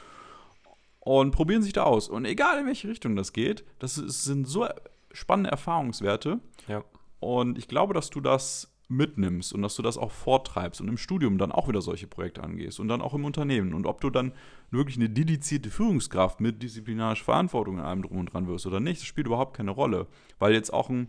Und 1.01 1.33
probieren 1.33 1.63
sich 1.63 1.73
da 1.73 1.83
aus. 1.85 2.09
Und 2.09 2.25
egal 2.27 2.61
in 2.61 2.67
welche 2.67 2.89
Richtung 2.89 3.17
das 3.17 3.33
geht, 3.33 3.65
das 3.79 3.95
sind 3.97 4.47
so 4.47 4.67
spannende 5.13 5.51
Erfahrungswerte. 5.51 6.41
Ja. 6.69 6.85
Und 7.21 7.59
ich 7.59 7.69
glaube, 7.69 7.95
dass 7.95 8.11
du 8.11 8.21
das 8.21 8.72
mitnimmst 8.93 9.53
und 9.53 9.63
dass 9.63 9.75
du 9.77 9.83
das 9.83 9.99
auch 9.99 10.11
vortreibst 10.11 10.81
und 10.81 10.89
im 10.89 10.97
Studium 10.97 11.39
dann 11.39 11.51
auch 11.53 11.69
wieder 11.69 11.81
solche 11.83 12.07
Projekte 12.07 12.43
angehst 12.45 12.79
und 12.81 12.89
dann 12.89 13.01
auch 13.01 13.15
im 13.15 13.25
Unternehmen. 13.25 13.75
Und 13.75 13.87
ob 13.87 14.01
du 14.01 14.11
dann 14.11 14.33
wirklich 14.71 14.97
eine 14.97 15.09
dedizierte 15.11 15.71
Führungskraft 15.71 16.41
mit 16.41 16.63
disziplinarischer 16.63 17.25
Verantwortung 17.25 17.79
in 17.79 17.85
allem 17.85 18.03
drum 18.03 18.19
und 18.19 18.33
dran 18.33 18.47
wirst 18.47 18.67
oder 18.67 18.81
nicht, 18.81 19.01
das 19.01 19.07
spielt 19.07 19.27
überhaupt 19.27 19.57
keine 19.57 19.71
Rolle. 19.73 20.07
Weil 20.39 20.53
jetzt 20.55 20.73
auch, 20.73 20.89
ein, 20.91 21.09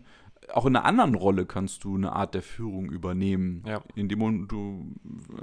auch 0.52 0.66
in 0.66 0.76
einer 0.76 0.84
anderen 0.84 1.14
Rolle 1.14 1.46
kannst 1.46 1.84
du 1.84 1.94
eine 1.96 2.12
Art 2.12 2.34
der 2.34 2.42
Führung 2.42 2.90
übernehmen, 2.90 3.62
Ja. 3.66 3.82
indem 3.94 4.48
du 4.48 4.94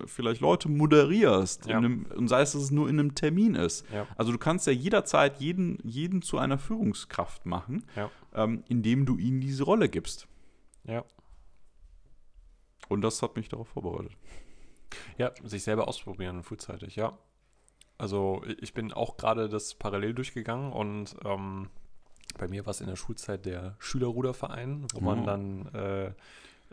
vielleicht 0.06 0.41
Leute 0.41 0.69
moderierst 0.69 1.65
Ja. 1.67 1.77
in 1.80 1.86
einem, 1.86 2.06
und 2.15 2.27
sei 2.27 2.41
es, 2.41 2.51
dass 2.54 2.62
es 2.63 2.71
nur 2.71 2.89
in 2.89 2.99
einem 2.99 3.15
Termin 3.15 3.56
ist. 3.56 3.86
Ja. 3.91 4.06
Also 4.17 4.32
du 4.32 4.38
kannst 4.38 4.67
ja 4.67 4.73
jederzeit 4.73 5.39
jeden, 5.39 5.77
jeden 5.84 6.21
zu 6.21 6.38
einer 6.38 6.58
Führungskraft 6.58 7.45
machen, 7.45 7.84
ähm, 8.36 8.63
indem 8.69 9.06
du 9.06 9.17
ihnen 9.17 9.41
diese 9.41 9.63
Rolle 9.63 9.89
gibst. 9.89 10.27
Ja. 10.84 11.04
Und 12.91 13.01
das 13.01 13.21
hat 13.21 13.36
mich 13.36 13.49
darauf 13.49 13.69
vorbereitet. 13.69 14.12
Ja, 15.17 15.32
sich 15.43 15.63
selber 15.63 15.88
ausprobieren 15.88 16.43
frühzeitig, 16.43 16.95
ja. 16.95 17.17
Also 17.97 18.43
ich 18.60 18.73
bin 18.73 18.91
auch 18.91 19.15
gerade 19.17 19.47
das 19.47 19.75
parallel 19.75 20.13
durchgegangen 20.13 20.71
und 20.73 21.15
ähm, 21.23 21.69
Bei 22.38 22.47
mir 22.47 22.65
war 22.65 22.71
es 22.71 22.82
in 22.82 22.88
der 22.88 22.95
Schulzeit 22.95 23.45
der 23.45 23.75
Schülerruderverein, 23.80 24.88
wo 24.93 24.99
Oh. 24.99 25.01
man 25.01 25.25
dann 25.25 25.67
äh, 25.73 26.06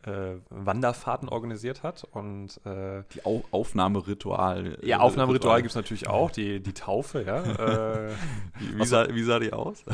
äh, 0.08 0.40
Wanderfahrten 0.50 1.28
organisiert 1.28 1.82
hat. 1.82 2.04
Und 2.04 2.64
äh, 2.64 3.02
Die 3.14 3.24
Au 3.24 3.42
Aufnahmeritual. 3.50 4.78
ja, 4.82 4.98
äh, 4.98 5.00
Aufnahmeritual 5.00 5.60
gibt 5.62 5.70
es 5.70 5.76
natürlich 5.76 6.08
auch, 6.08 6.30
die, 6.30 6.60
die 6.60 6.72
Taufe, 6.74 7.22
ja. 7.24 7.42
äh, 8.08 8.12
Wie, 8.76 8.86
sah, 8.86 9.08
wie 9.14 9.22
sah 9.22 9.38
die 9.40 9.52
aus? 9.52 9.84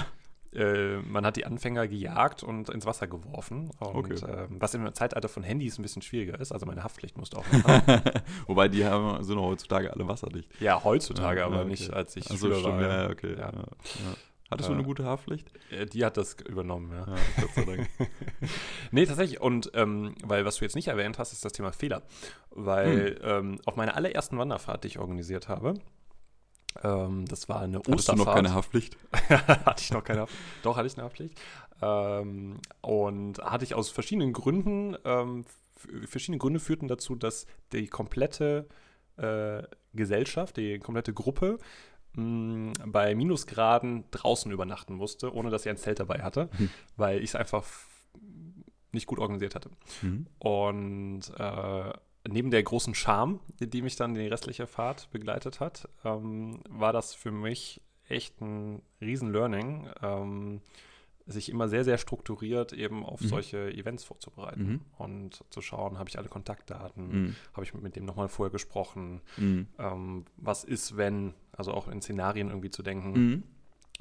Äh, 0.54 0.98
man 1.02 1.26
hat 1.26 1.36
die 1.36 1.44
Anfänger 1.46 1.88
gejagt 1.88 2.42
und 2.42 2.68
ins 2.70 2.86
Wasser 2.86 3.06
geworfen. 3.06 3.70
Und 3.80 3.96
Okay. 3.96 4.14
ähm, 4.28 4.56
was 4.60 4.74
im 4.74 4.92
Zeitalter 4.94 5.28
von 5.28 5.42
Handys 5.42 5.78
ein 5.78 5.82
bisschen 5.82 6.02
schwieriger 6.02 6.38
ist, 6.40 6.52
also 6.52 6.66
meine 6.66 6.82
Haftpflicht 6.84 7.18
musste 7.18 7.38
auch 7.38 7.44
noch. 7.52 8.02
Wobei 8.46 8.68
die 8.68 8.84
haben, 8.84 9.22
sind 9.24 9.38
heutzutage 9.38 9.92
alle 9.92 10.06
wasserdicht. 10.08 10.48
Ja, 10.60 10.82
heutzutage, 10.84 11.40
Ja, 11.40 11.46
aber 11.46 11.60
okay. 11.60 11.68
nicht 11.68 11.92
als 11.92 12.16
ich 12.16 12.30
Achso, 12.30 12.46
Schüler 12.52 12.64
war. 12.64 12.80
ja, 12.82 13.10
okay. 13.10 13.32
Ja. 13.38 13.50
Ja. 13.52 13.64
Hattest 14.50 14.68
du 14.68 14.72
Äh, 14.72 14.76
eine 14.76 14.84
gute 14.84 15.04
Haftpflicht? 15.04 15.50
Äh, 15.70 15.86
Die 15.86 16.04
hat 16.04 16.16
das 16.16 16.36
übernommen, 16.46 16.92
ja. 16.92 17.06
Ja, 17.06 17.14
Gott 17.40 17.54
sei 17.54 17.64
Dank. 17.64 17.88
Nee, 18.90 19.06
tatsächlich. 19.06 19.40
Und 19.40 19.70
ähm, 19.74 20.14
weil 20.22 20.44
was 20.44 20.56
du 20.56 20.64
jetzt 20.64 20.76
nicht 20.76 20.88
erwähnt 20.88 21.18
hast, 21.18 21.32
ist 21.32 21.44
das 21.44 21.52
Thema 21.52 21.72
Fehler. 21.72 22.02
Weil 22.50 23.18
ähm, 23.24 23.58
auf 23.64 23.76
meiner 23.76 23.96
allerersten 23.96 24.38
Wanderfahrt, 24.38 24.84
die 24.84 24.88
ich 24.88 24.98
organisiert 24.98 25.48
habe, 25.48 25.74
ähm, 26.82 27.24
das 27.26 27.48
war 27.48 27.60
eine 27.60 27.78
Hattest 27.78 27.88
du 27.88 27.94
Osterfahrt. 27.94 28.26
noch 28.26 28.34
keine 28.34 28.54
Haftpflicht? 28.54 28.96
hatte 29.28 29.82
ich 29.82 29.92
noch 29.92 30.04
keine 30.04 30.22
Haftpflicht. 30.22 30.64
Doch, 30.64 30.76
hatte 30.76 30.86
ich 30.86 30.94
eine 30.94 31.04
Haftpflicht. 31.04 31.40
Ähm, 31.82 32.56
und 32.80 33.38
hatte 33.38 33.64
ich 33.64 33.74
aus 33.74 33.90
verschiedenen 33.90 34.32
Gründen, 34.32 34.96
ähm, 35.04 35.44
verschiedene 36.06 36.38
Gründe 36.38 36.60
führten 36.60 36.88
dazu, 36.88 37.14
dass 37.14 37.46
die 37.72 37.86
komplette 37.88 38.66
äh, 39.16 39.62
Gesellschaft, 39.92 40.56
die 40.56 40.78
komplette 40.78 41.12
Gruppe 41.12 41.58
mh, 42.14 42.72
bei 42.86 43.14
Minusgraden 43.14 44.04
draußen 44.10 44.50
übernachten 44.50 44.94
musste, 44.94 45.32
ohne 45.34 45.50
dass 45.50 45.62
sie 45.64 45.70
ein 45.70 45.76
Zelt 45.76 46.00
dabei 46.00 46.22
hatte, 46.22 46.48
Hm. 46.56 46.70
weil 46.96 47.18
ich 47.18 47.30
es 47.30 47.34
einfach 47.36 47.64
nicht 48.92 49.06
gut 49.06 49.18
organisiert 49.18 49.56
hatte. 49.56 49.70
Mhm. 50.02 50.26
Und 50.38 51.22
äh, 51.36 51.92
neben 52.28 52.50
der 52.50 52.62
großen 52.62 52.94
Scham, 52.94 53.40
die, 53.60 53.82
mich 53.82 53.96
dann 53.96 54.14
die 54.14 54.26
restliche 54.26 54.66
Fahrt 54.66 55.10
begleitet 55.10 55.60
hat, 55.60 55.88
ähm, 56.04 56.60
war 56.68 56.92
das 56.92 57.14
für 57.14 57.30
mich 57.30 57.80
echt 58.08 58.40
ein 58.40 58.82
riesen 59.00 59.32
Learning, 59.32 59.88
ähm, 60.02 60.60
sich 61.26 61.48
immer 61.48 61.68
sehr, 61.70 61.84
sehr 61.84 61.96
strukturiert 61.96 62.74
eben 62.74 63.02
auf 63.04 63.22
Mhm. 63.22 63.26
solche 63.28 63.72
Events 63.72 64.04
vorzubereiten 64.04 64.62
Mhm. 64.72 64.80
und 64.98 65.44
zu 65.48 65.62
schauen, 65.62 65.98
habe 65.98 66.10
ich 66.10 66.18
alle 66.18 66.28
Kontaktdaten, 66.28 67.24
Mhm. 67.28 67.36
habe 67.54 67.64
ich 67.64 67.72
mit 67.72 67.96
dem 67.96 68.04
nochmal 68.04 68.28
vorher 68.28 68.52
gesprochen, 68.52 69.22
Mhm. 69.38 69.66
ähm, 69.78 70.24
was 70.36 70.64
ist, 70.64 70.98
wenn, 70.98 71.32
also 71.52 71.72
auch 71.72 71.88
in 71.88 72.02
Szenarien 72.02 72.48
irgendwie 72.48 72.70
zu 72.70 72.82
denken. 72.82 73.12
Mhm. 73.12 73.42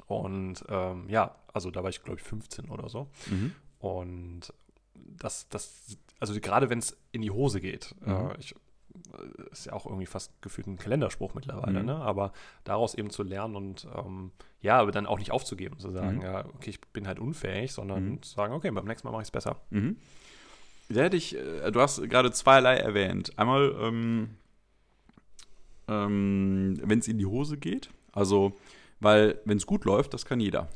Und 0.06 0.64
ähm, 0.68 1.08
ja, 1.08 1.34
also 1.54 1.70
da 1.70 1.82
war 1.82 1.88
ich, 1.88 2.02
glaube 2.02 2.18
ich, 2.20 2.26
15 2.26 2.68
oder 2.68 2.90
so. 2.90 3.08
Mhm. 3.30 3.54
Und 3.78 4.52
das, 4.94 5.48
das, 5.48 5.96
also 6.20 6.38
gerade 6.40 6.70
wenn 6.70 6.78
es 6.78 6.96
in 7.12 7.22
die 7.22 7.30
Hose 7.30 7.60
geht, 7.60 7.94
Mhm. 8.00 8.12
äh, 8.30 8.38
ich, 8.38 8.54
äh, 8.54 9.50
ist 9.52 9.66
ja 9.66 9.72
auch 9.72 9.86
irgendwie 9.86 10.06
fast 10.06 10.30
gefühlt 10.42 10.66
ein 10.66 10.76
Kalenderspruch 10.78 11.34
mittlerweile, 11.34 11.80
Mhm. 11.80 11.86
ne? 11.86 11.96
Aber 11.96 12.32
daraus 12.64 12.94
eben 12.94 13.10
zu 13.10 13.22
lernen 13.22 13.56
und 13.56 13.86
ähm, 13.96 14.30
ja, 14.60 14.78
aber 14.78 14.92
dann 14.92 15.06
auch 15.06 15.18
nicht 15.18 15.30
aufzugeben, 15.32 15.78
zu 15.78 15.90
sagen, 15.90 16.16
Mhm. 16.18 16.22
ja, 16.22 16.44
okay, 16.46 16.70
ich 16.70 16.80
bin 16.80 17.06
halt 17.06 17.18
unfähig, 17.18 17.72
sondern 17.72 18.04
Mhm. 18.12 18.22
zu 18.22 18.34
sagen, 18.34 18.54
okay, 18.54 18.70
beim 18.70 18.84
nächsten 18.86 19.06
Mal 19.08 19.12
mache 19.12 19.22
ich 19.22 19.28
es 19.28 19.32
besser. 19.32 19.56
Mhm. 19.70 19.96
Da 20.90 21.00
hätte 21.02 21.16
ich, 21.16 21.34
äh, 21.36 21.70
du 21.70 21.80
hast 21.80 22.02
gerade 22.08 22.30
zweierlei 22.32 22.76
erwähnt. 22.76 23.38
Einmal, 23.38 23.74
ähm, 23.80 24.36
ähm, 25.88 26.78
wenn 26.82 26.98
es 26.98 27.08
in 27.08 27.18
die 27.18 27.26
Hose 27.26 27.56
geht, 27.58 27.90
also, 28.12 28.52
weil, 29.00 29.40
wenn 29.44 29.56
es 29.58 29.66
gut 29.66 29.84
läuft, 29.84 30.14
das 30.14 30.24
kann 30.24 30.40
jeder. 30.40 30.68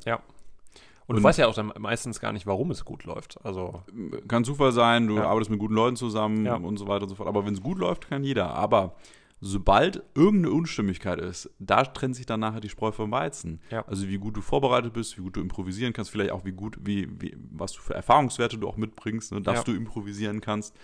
Und, 1.09 1.17
Und- 1.17 1.23
du 1.23 1.29
weißt 1.29 1.39
ja 1.41 1.49
auch 1.49 1.55
dann 1.55 1.73
meistens 1.79 2.21
gar 2.21 2.33
nicht, 2.33 2.47
warum 2.47 2.71
es 2.71 2.85
gut 2.85 3.03
läuft. 3.05 3.45
Also, 3.45 3.83
Kann 4.29 4.45
Zufall 4.45 4.71
sein, 4.73 5.09
du 5.09 5.17
Ja. 5.17 5.25
arbeitest 5.27 5.51
mit 5.51 5.59
guten 5.59 5.75
Leuten 5.75 5.97
zusammen 5.97 6.45
Ja. 6.47 6.55
und 6.57 6.77
so 6.77 6.87
weiter 6.87 7.03
und 7.05 7.09
so 7.09 7.15
fort. 7.17 7.29
Aber 7.29 7.45
wenn 7.47 7.55
es 7.55 7.61
gut 7.63 7.79
läuft, 7.79 8.09
kann 8.09 8.23
jeder. 8.23 8.51
Aber 8.55 8.95
sobald 9.41 10.03
irgendeine 10.15 10.55
Unstimmigkeit 10.55 11.19
ist, 11.21 11.49
da 11.59 11.83
trennt 11.85 12.15
sich 12.17 12.27
dann 12.27 12.41
nachher 12.41 12.61
die 12.61 12.69
Spreu 12.69 12.91
vom 12.93 13.11
Weizen. 13.11 13.61
Ja. 13.71 13.87
Also 13.87 14.07
wie 14.09 14.19
gut 14.19 14.37
du 14.37 14.41
vorbereitet 14.43 14.93
bist, 14.93 15.17
wie 15.17 15.23
gut 15.23 15.37
du 15.37 15.41
improvisieren 15.41 15.93
kannst, 15.93 16.11
vielleicht 16.11 16.33
auch 16.33 16.45
wie 16.45 16.53
gut, 16.53 16.77
wie, 16.83 17.09
wie 17.21 17.37
was 17.53 17.73
du 17.73 17.81
für 17.81 17.95
Erfahrungswerte 17.95 18.59
du 18.59 18.69
auch 18.69 18.77
mitbringst, 18.77 19.33
ne, 19.33 19.41
dass 19.41 19.59
Ja. 19.59 19.65
du 19.65 19.73
improvisieren 19.75 20.41
kannst. 20.41 20.75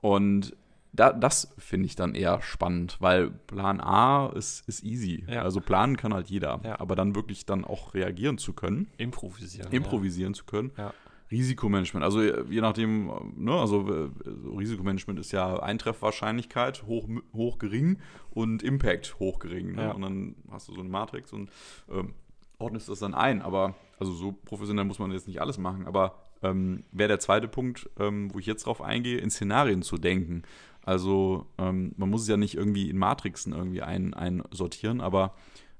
Und 0.00 0.54
da, 0.94 1.12
das 1.12 1.54
finde 1.58 1.86
ich 1.86 1.96
dann 1.96 2.14
eher 2.14 2.40
spannend, 2.40 2.96
weil 3.00 3.30
Plan 3.30 3.80
A 3.80 4.28
ist, 4.28 4.66
ist 4.68 4.84
easy. 4.84 5.24
Ja. 5.28 5.42
Also 5.42 5.60
planen 5.60 5.96
kann 5.96 6.14
halt 6.14 6.28
jeder. 6.28 6.60
Ja. 6.64 6.80
Aber 6.80 6.94
dann 6.94 7.14
wirklich 7.14 7.46
dann 7.46 7.64
auch 7.64 7.94
reagieren 7.94 8.38
zu 8.38 8.52
können 8.52 8.88
improvisieren. 8.96 9.72
improvisieren 9.72 10.34
zu 10.34 10.44
können. 10.44 10.72
Ja. 10.78 10.92
Risikomanagement, 11.30 12.04
also 12.04 12.22
je 12.22 12.60
nachdem, 12.60 13.10
ne, 13.36 13.52
also 13.52 13.88
äh, 13.88 14.10
so 14.42 14.54
Risikomanagement 14.54 15.18
ist 15.18 15.32
ja 15.32 15.58
Eintreffwahrscheinlichkeit 15.58 16.84
hoch, 16.86 17.08
hoch 17.32 17.58
gering 17.58 17.98
und 18.30 18.62
Impact 18.62 19.18
hoch 19.18 19.38
gering. 19.40 19.72
Ne? 19.72 19.82
Ja. 19.82 19.92
Und 19.92 20.02
dann 20.02 20.36
hast 20.50 20.68
du 20.68 20.74
so 20.74 20.80
eine 20.80 20.90
Matrix 20.90 21.32
und 21.32 21.50
ähm, 21.90 22.12
ordnest 22.58 22.88
das 22.88 23.00
dann 23.00 23.14
ein. 23.14 23.42
Aber, 23.42 23.74
also 23.98 24.12
so 24.12 24.32
professionell 24.32 24.84
muss 24.84 24.98
man 24.98 25.10
jetzt 25.12 25.26
nicht 25.26 25.40
alles 25.40 25.58
machen, 25.58 25.86
aber 25.86 26.14
ähm, 26.42 26.84
wäre 26.92 27.08
der 27.08 27.20
zweite 27.20 27.48
Punkt, 27.48 27.88
ähm, 27.98 28.32
wo 28.32 28.38
ich 28.38 28.46
jetzt 28.46 28.66
drauf 28.66 28.82
eingehe, 28.82 29.18
in 29.18 29.30
Szenarien 29.30 29.82
zu 29.82 29.96
denken. 29.96 30.42
Also 30.84 31.46
ähm, 31.58 31.94
man 31.96 32.10
muss 32.10 32.22
es 32.22 32.28
ja 32.28 32.36
nicht 32.36 32.54
irgendwie 32.54 32.90
in 32.90 32.98
Matrixen 32.98 33.52
irgendwie 33.52 33.82
ein, 33.82 34.14
einsortieren, 34.14 35.00
aber 35.00 35.34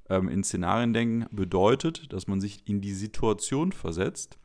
ähm, 0.09 0.29
in 0.29 0.45
Szenarien 0.45 0.93
denken 0.93 1.27
bedeutet, 1.31 2.13
dass 2.13 2.27
man 2.27 2.41
sich 2.41 2.67
in 2.67 2.81
die 2.81 2.93
Situation 2.93 3.73
versetzt. 3.73 4.39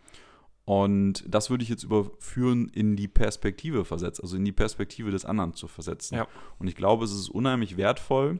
Und 0.65 1.24
das 1.28 1.50
würde 1.50 1.63
ich 1.63 1.69
jetzt 1.69 1.84
überführen 1.84 2.69
in 2.69 2.95
die 2.95 3.08
Perspektive 3.08 3.86
versetzt, 3.86 4.22
also 4.22 4.38
in 4.38 4.45
die 4.45 4.52
Perspektive 4.52 5.10
des 5.10 5.26
anderen 5.26 5.54
zu 5.54 5.67
versetzen. 5.67 6.15
Ja. 6.15 6.28
Und 6.60 6.67
ich 6.67 6.76
glaube, 6.76 7.06
es 7.06 7.12
ist 7.12 7.30
unheimlich 7.30 7.76
wertvoll, 7.76 8.39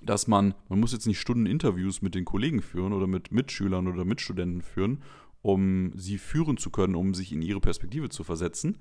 dass 0.00 0.26
man, 0.26 0.54
man 0.68 0.80
muss 0.80 0.92
jetzt 0.92 1.06
nicht 1.06 1.20
Stunden 1.20 1.46
Interviews 1.46 2.02
mit 2.02 2.14
den 2.14 2.24
Kollegen 2.24 2.62
führen 2.62 2.92
oder 2.92 3.06
mit 3.06 3.32
Mitschülern 3.32 3.86
oder 3.86 4.04
Mitstudenten 4.04 4.62
führen, 4.62 5.02
um 5.42 5.92
sie 5.94 6.18
führen 6.18 6.56
zu 6.56 6.70
können, 6.70 6.94
um 6.94 7.14
sich 7.14 7.32
in 7.32 7.42
ihre 7.42 7.60
Perspektive 7.60 8.08
zu 8.08 8.24
versetzen. 8.24 8.78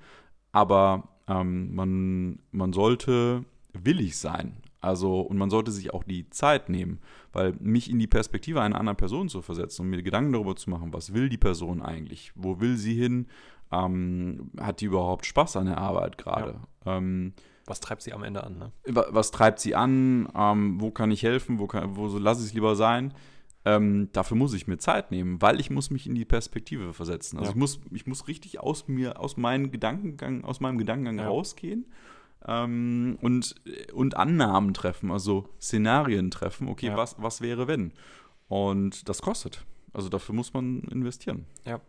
Aber 0.51 1.07
ähm, 1.27 1.75
man, 1.75 2.39
man 2.51 2.73
sollte 2.73 3.45
willig 3.73 4.17
sein. 4.17 4.57
Also, 4.79 5.21
und 5.21 5.37
man 5.37 5.49
sollte 5.49 5.71
sich 5.71 5.93
auch 5.93 6.03
die 6.03 6.29
Zeit 6.29 6.69
nehmen, 6.69 6.99
weil 7.33 7.53
mich 7.59 7.89
in 7.89 7.99
die 7.99 8.07
Perspektive 8.07 8.61
einer 8.61 8.79
anderen 8.79 8.95
Person 8.97 9.27
zu 9.27 9.41
versetzen 9.41 9.81
und 9.81 9.89
mir 9.89 10.01
Gedanken 10.03 10.33
darüber 10.33 10.55
zu 10.55 10.69
machen, 10.69 10.93
was 10.93 11.13
will 11.13 11.29
die 11.29 11.37
Person 11.37 11.81
eigentlich? 11.81 12.31
Wo 12.35 12.59
will 12.59 12.77
sie 12.77 12.93
hin? 12.93 13.27
Ähm, 13.71 14.51
hat 14.59 14.79
die 14.81 14.85
überhaupt 14.85 15.25
Spaß 15.25 15.57
an 15.57 15.65
der 15.65 15.77
Arbeit 15.79 16.17
gerade? 16.17 16.61
Ähm, 16.85 17.33
Was 17.65 17.81
treibt 17.81 18.01
sie 18.03 18.13
am 18.13 18.23
Ende 18.23 18.43
an, 18.43 18.57
ne? 18.59 18.71
wa- 18.85 19.07
was 19.09 19.31
treibt 19.31 19.59
sie 19.59 19.75
an? 19.75 20.29
Ähm, 20.33 20.79
wo 20.79 20.91
kann 20.91 21.11
ich 21.11 21.23
helfen? 21.23 21.59
Wo, 21.59 21.67
kann, 21.67 21.97
wo 21.97 22.07
so 22.07 22.17
lasse 22.19 22.41
ich 22.41 22.47
es 22.49 22.53
lieber 22.53 22.75
sein? 22.77 23.13
Ähm, 23.75 24.09
dafür 24.13 24.37
muss 24.37 24.53
ich 24.53 24.67
mir 24.67 24.77
Zeit 24.77 25.11
nehmen, 25.11 25.41
weil 25.41 25.59
ich 25.59 25.69
muss 25.69 25.89
mich 25.89 26.07
in 26.07 26.15
die 26.15 26.25
Perspektive 26.25 26.93
versetzen. 26.93 27.37
Also 27.37 27.49
Ja. 27.49 27.51
ich 27.51 27.55
muss, 27.57 27.79
ich 27.91 28.05
muss 28.07 28.27
richtig 28.27 28.59
aus 28.59 28.87
mir, 28.87 29.19
aus 29.19 29.35
meinem 29.35 29.71
Gedankengang, 29.71 30.43
aus 30.43 30.59
meinem 30.59 30.77
Gedankengang 30.77 31.17
Ja. 31.19 31.27
rausgehen 31.27 31.85
ähm, 32.47 33.17
und, 33.21 33.55
und 33.93 34.15
Annahmen 34.15 34.73
treffen, 34.73 35.11
also 35.11 35.49
Szenarien 35.59 36.31
treffen. 36.31 36.67
Okay, 36.67 36.87
Ja. 36.87 36.97
was, 36.97 37.15
was 37.19 37.41
wäre 37.41 37.67
wenn? 37.67 37.91
Und 38.47 39.09
das 39.09 39.21
kostet. 39.21 39.65
Also 39.93 40.07
dafür 40.09 40.35
muss 40.35 40.53
man 40.53 40.81
investieren. 40.83 41.45
Ja. 41.65 41.81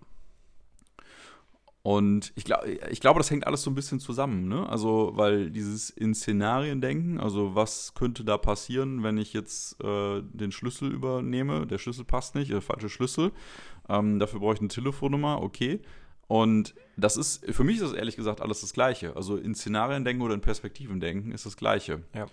Und 1.82 2.32
ich, 2.34 2.44
glaub, 2.44 2.64
ich 2.66 3.00
glaube, 3.00 3.18
das 3.18 3.30
hängt 3.30 3.46
alles 3.46 3.62
so 3.62 3.70
ein 3.70 3.74
bisschen 3.74 4.00
zusammen, 4.00 4.48
ne? 4.48 4.68
Also, 4.68 5.12
weil 5.14 5.50
dieses 5.50 5.90
in 5.90 6.14
Szenarien 6.14 6.80
denken, 6.80 7.18
also 7.20 7.54
was 7.54 7.94
könnte 7.94 8.24
da 8.24 8.36
passieren, 8.36 9.02
wenn 9.02 9.16
ich 9.16 9.32
jetzt 9.32 9.82
äh, 9.82 10.20
den 10.22 10.52
Schlüssel 10.52 10.92
übernehme, 10.92 11.66
der 11.66 11.78
Schlüssel 11.78 12.04
passt 12.04 12.34
nicht, 12.34 12.50
der 12.50 12.60
falsche 12.60 12.88
Schlüssel, 12.88 13.32
ähm, 13.88 14.18
dafür 14.18 14.40
brauche 14.40 14.54
ich 14.54 14.60
eine 14.60 14.68
Telefonnummer, 14.68 15.40
okay. 15.40 15.80
Und 16.26 16.74
das 16.96 17.16
ist, 17.16 17.46
für 17.54 17.64
mich 17.64 17.76
ist 17.76 17.84
das 17.84 17.92
ehrlich 17.94 18.16
gesagt 18.16 18.42
alles 18.42 18.60
das 18.60 18.74
Gleiche. 18.74 19.16
Also 19.16 19.36
in 19.36 19.54
Szenarien 19.54 20.04
denken 20.04 20.22
oder 20.22 20.34
in 20.34 20.42
Perspektiven 20.42 21.00
denken 21.00 21.32
ist 21.32 21.46
das 21.46 21.56
Gleiche. 21.56 22.02
Ja. 22.14 22.26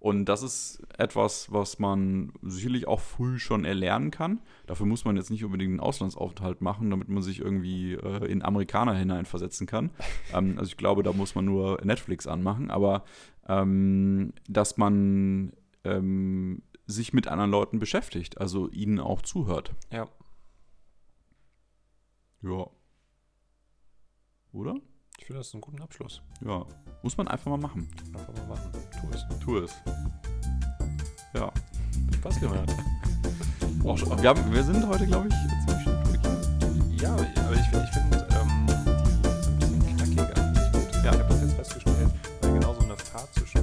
Und 0.00 0.24
das 0.24 0.42
ist 0.42 0.82
etwas, 0.96 1.52
was 1.52 1.78
man 1.78 2.32
sicherlich 2.40 2.88
auch 2.88 3.00
früh 3.00 3.38
schon 3.38 3.66
erlernen 3.66 4.10
kann. 4.10 4.40
Dafür 4.66 4.86
muss 4.86 5.04
man 5.04 5.16
jetzt 5.16 5.30
nicht 5.30 5.44
unbedingt 5.44 5.72
einen 5.72 5.80
Auslandsaufenthalt 5.80 6.62
machen, 6.62 6.88
damit 6.88 7.10
man 7.10 7.22
sich 7.22 7.38
irgendwie 7.40 7.92
äh, 7.92 8.24
in 8.24 8.42
Amerikaner 8.42 8.94
hineinversetzen 8.94 9.66
kann. 9.66 9.90
ähm, 10.34 10.54
also 10.58 10.70
ich 10.70 10.78
glaube, 10.78 11.02
da 11.02 11.12
muss 11.12 11.34
man 11.34 11.44
nur 11.44 11.80
Netflix 11.84 12.26
anmachen. 12.26 12.70
Aber 12.70 13.04
ähm, 13.46 14.32
dass 14.48 14.78
man 14.78 15.52
ähm, 15.84 16.62
sich 16.86 17.12
mit 17.12 17.28
anderen 17.28 17.50
Leuten 17.50 17.78
beschäftigt, 17.78 18.38
also 18.38 18.70
ihnen 18.70 19.00
auch 19.00 19.20
zuhört. 19.20 19.74
Ja. 19.92 20.08
Ja. 22.40 22.70
Oder? 24.52 24.76
finde 25.30 25.44
das 25.44 25.54
ein 25.54 25.60
guter 25.60 25.84
Abschluss. 25.84 26.22
Ja, 26.44 26.66
muss 27.04 27.16
man 27.16 27.28
einfach 27.28 27.48
mal 27.52 27.56
machen. 27.56 27.88
Einfach 28.18 28.34
mal 28.34 28.48
machen. 28.48 28.72
Tu 29.00 29.06
es. 29.14 29.38
Tu 29.38 29.58
es. 29.58 29.72
Ja. 31.34 31.52
Spaß 32.16 32.40
gemacht. 32.40 32.74
oh, 33.84 33.94
wir, 33.94 34.28
haben, 34.28 34.52
wir 34.52 34.64
sind 34.64 34.84
heute, 34.88 35.06
glaube 35.06 35.28
ich, 35.28 35.34
ziemlich 35.34 35.82
schnell 35.84 36.02
durch. 36.02 37.00
Ja, 37.00 37.12
aber 37.12 37.22
ich, 37.22 37.60
ich 37.60 37.90
finde 37.94 38.26
ähm, 38.32 38.66
die 38.66 38.72
so 39.44 39.52
ein 39.52 39.58
bisschen 39.60 39.96
knackig 39.96 40.36
eigentlich. 40.36 41.04
Ja. 41.04 41.12
Ich 41.12 41.20
habe 41.20 41.28
das 41.28 41.42
jetzt 41.42 41.54
festgestellt, 41.54 42.10
weil 42.40 42.52
genau 42.54 42.74
so 42.74 42.80
eine 42.80 42.96
Fahrt 42.96 43.32
zwischen 43.32 43.59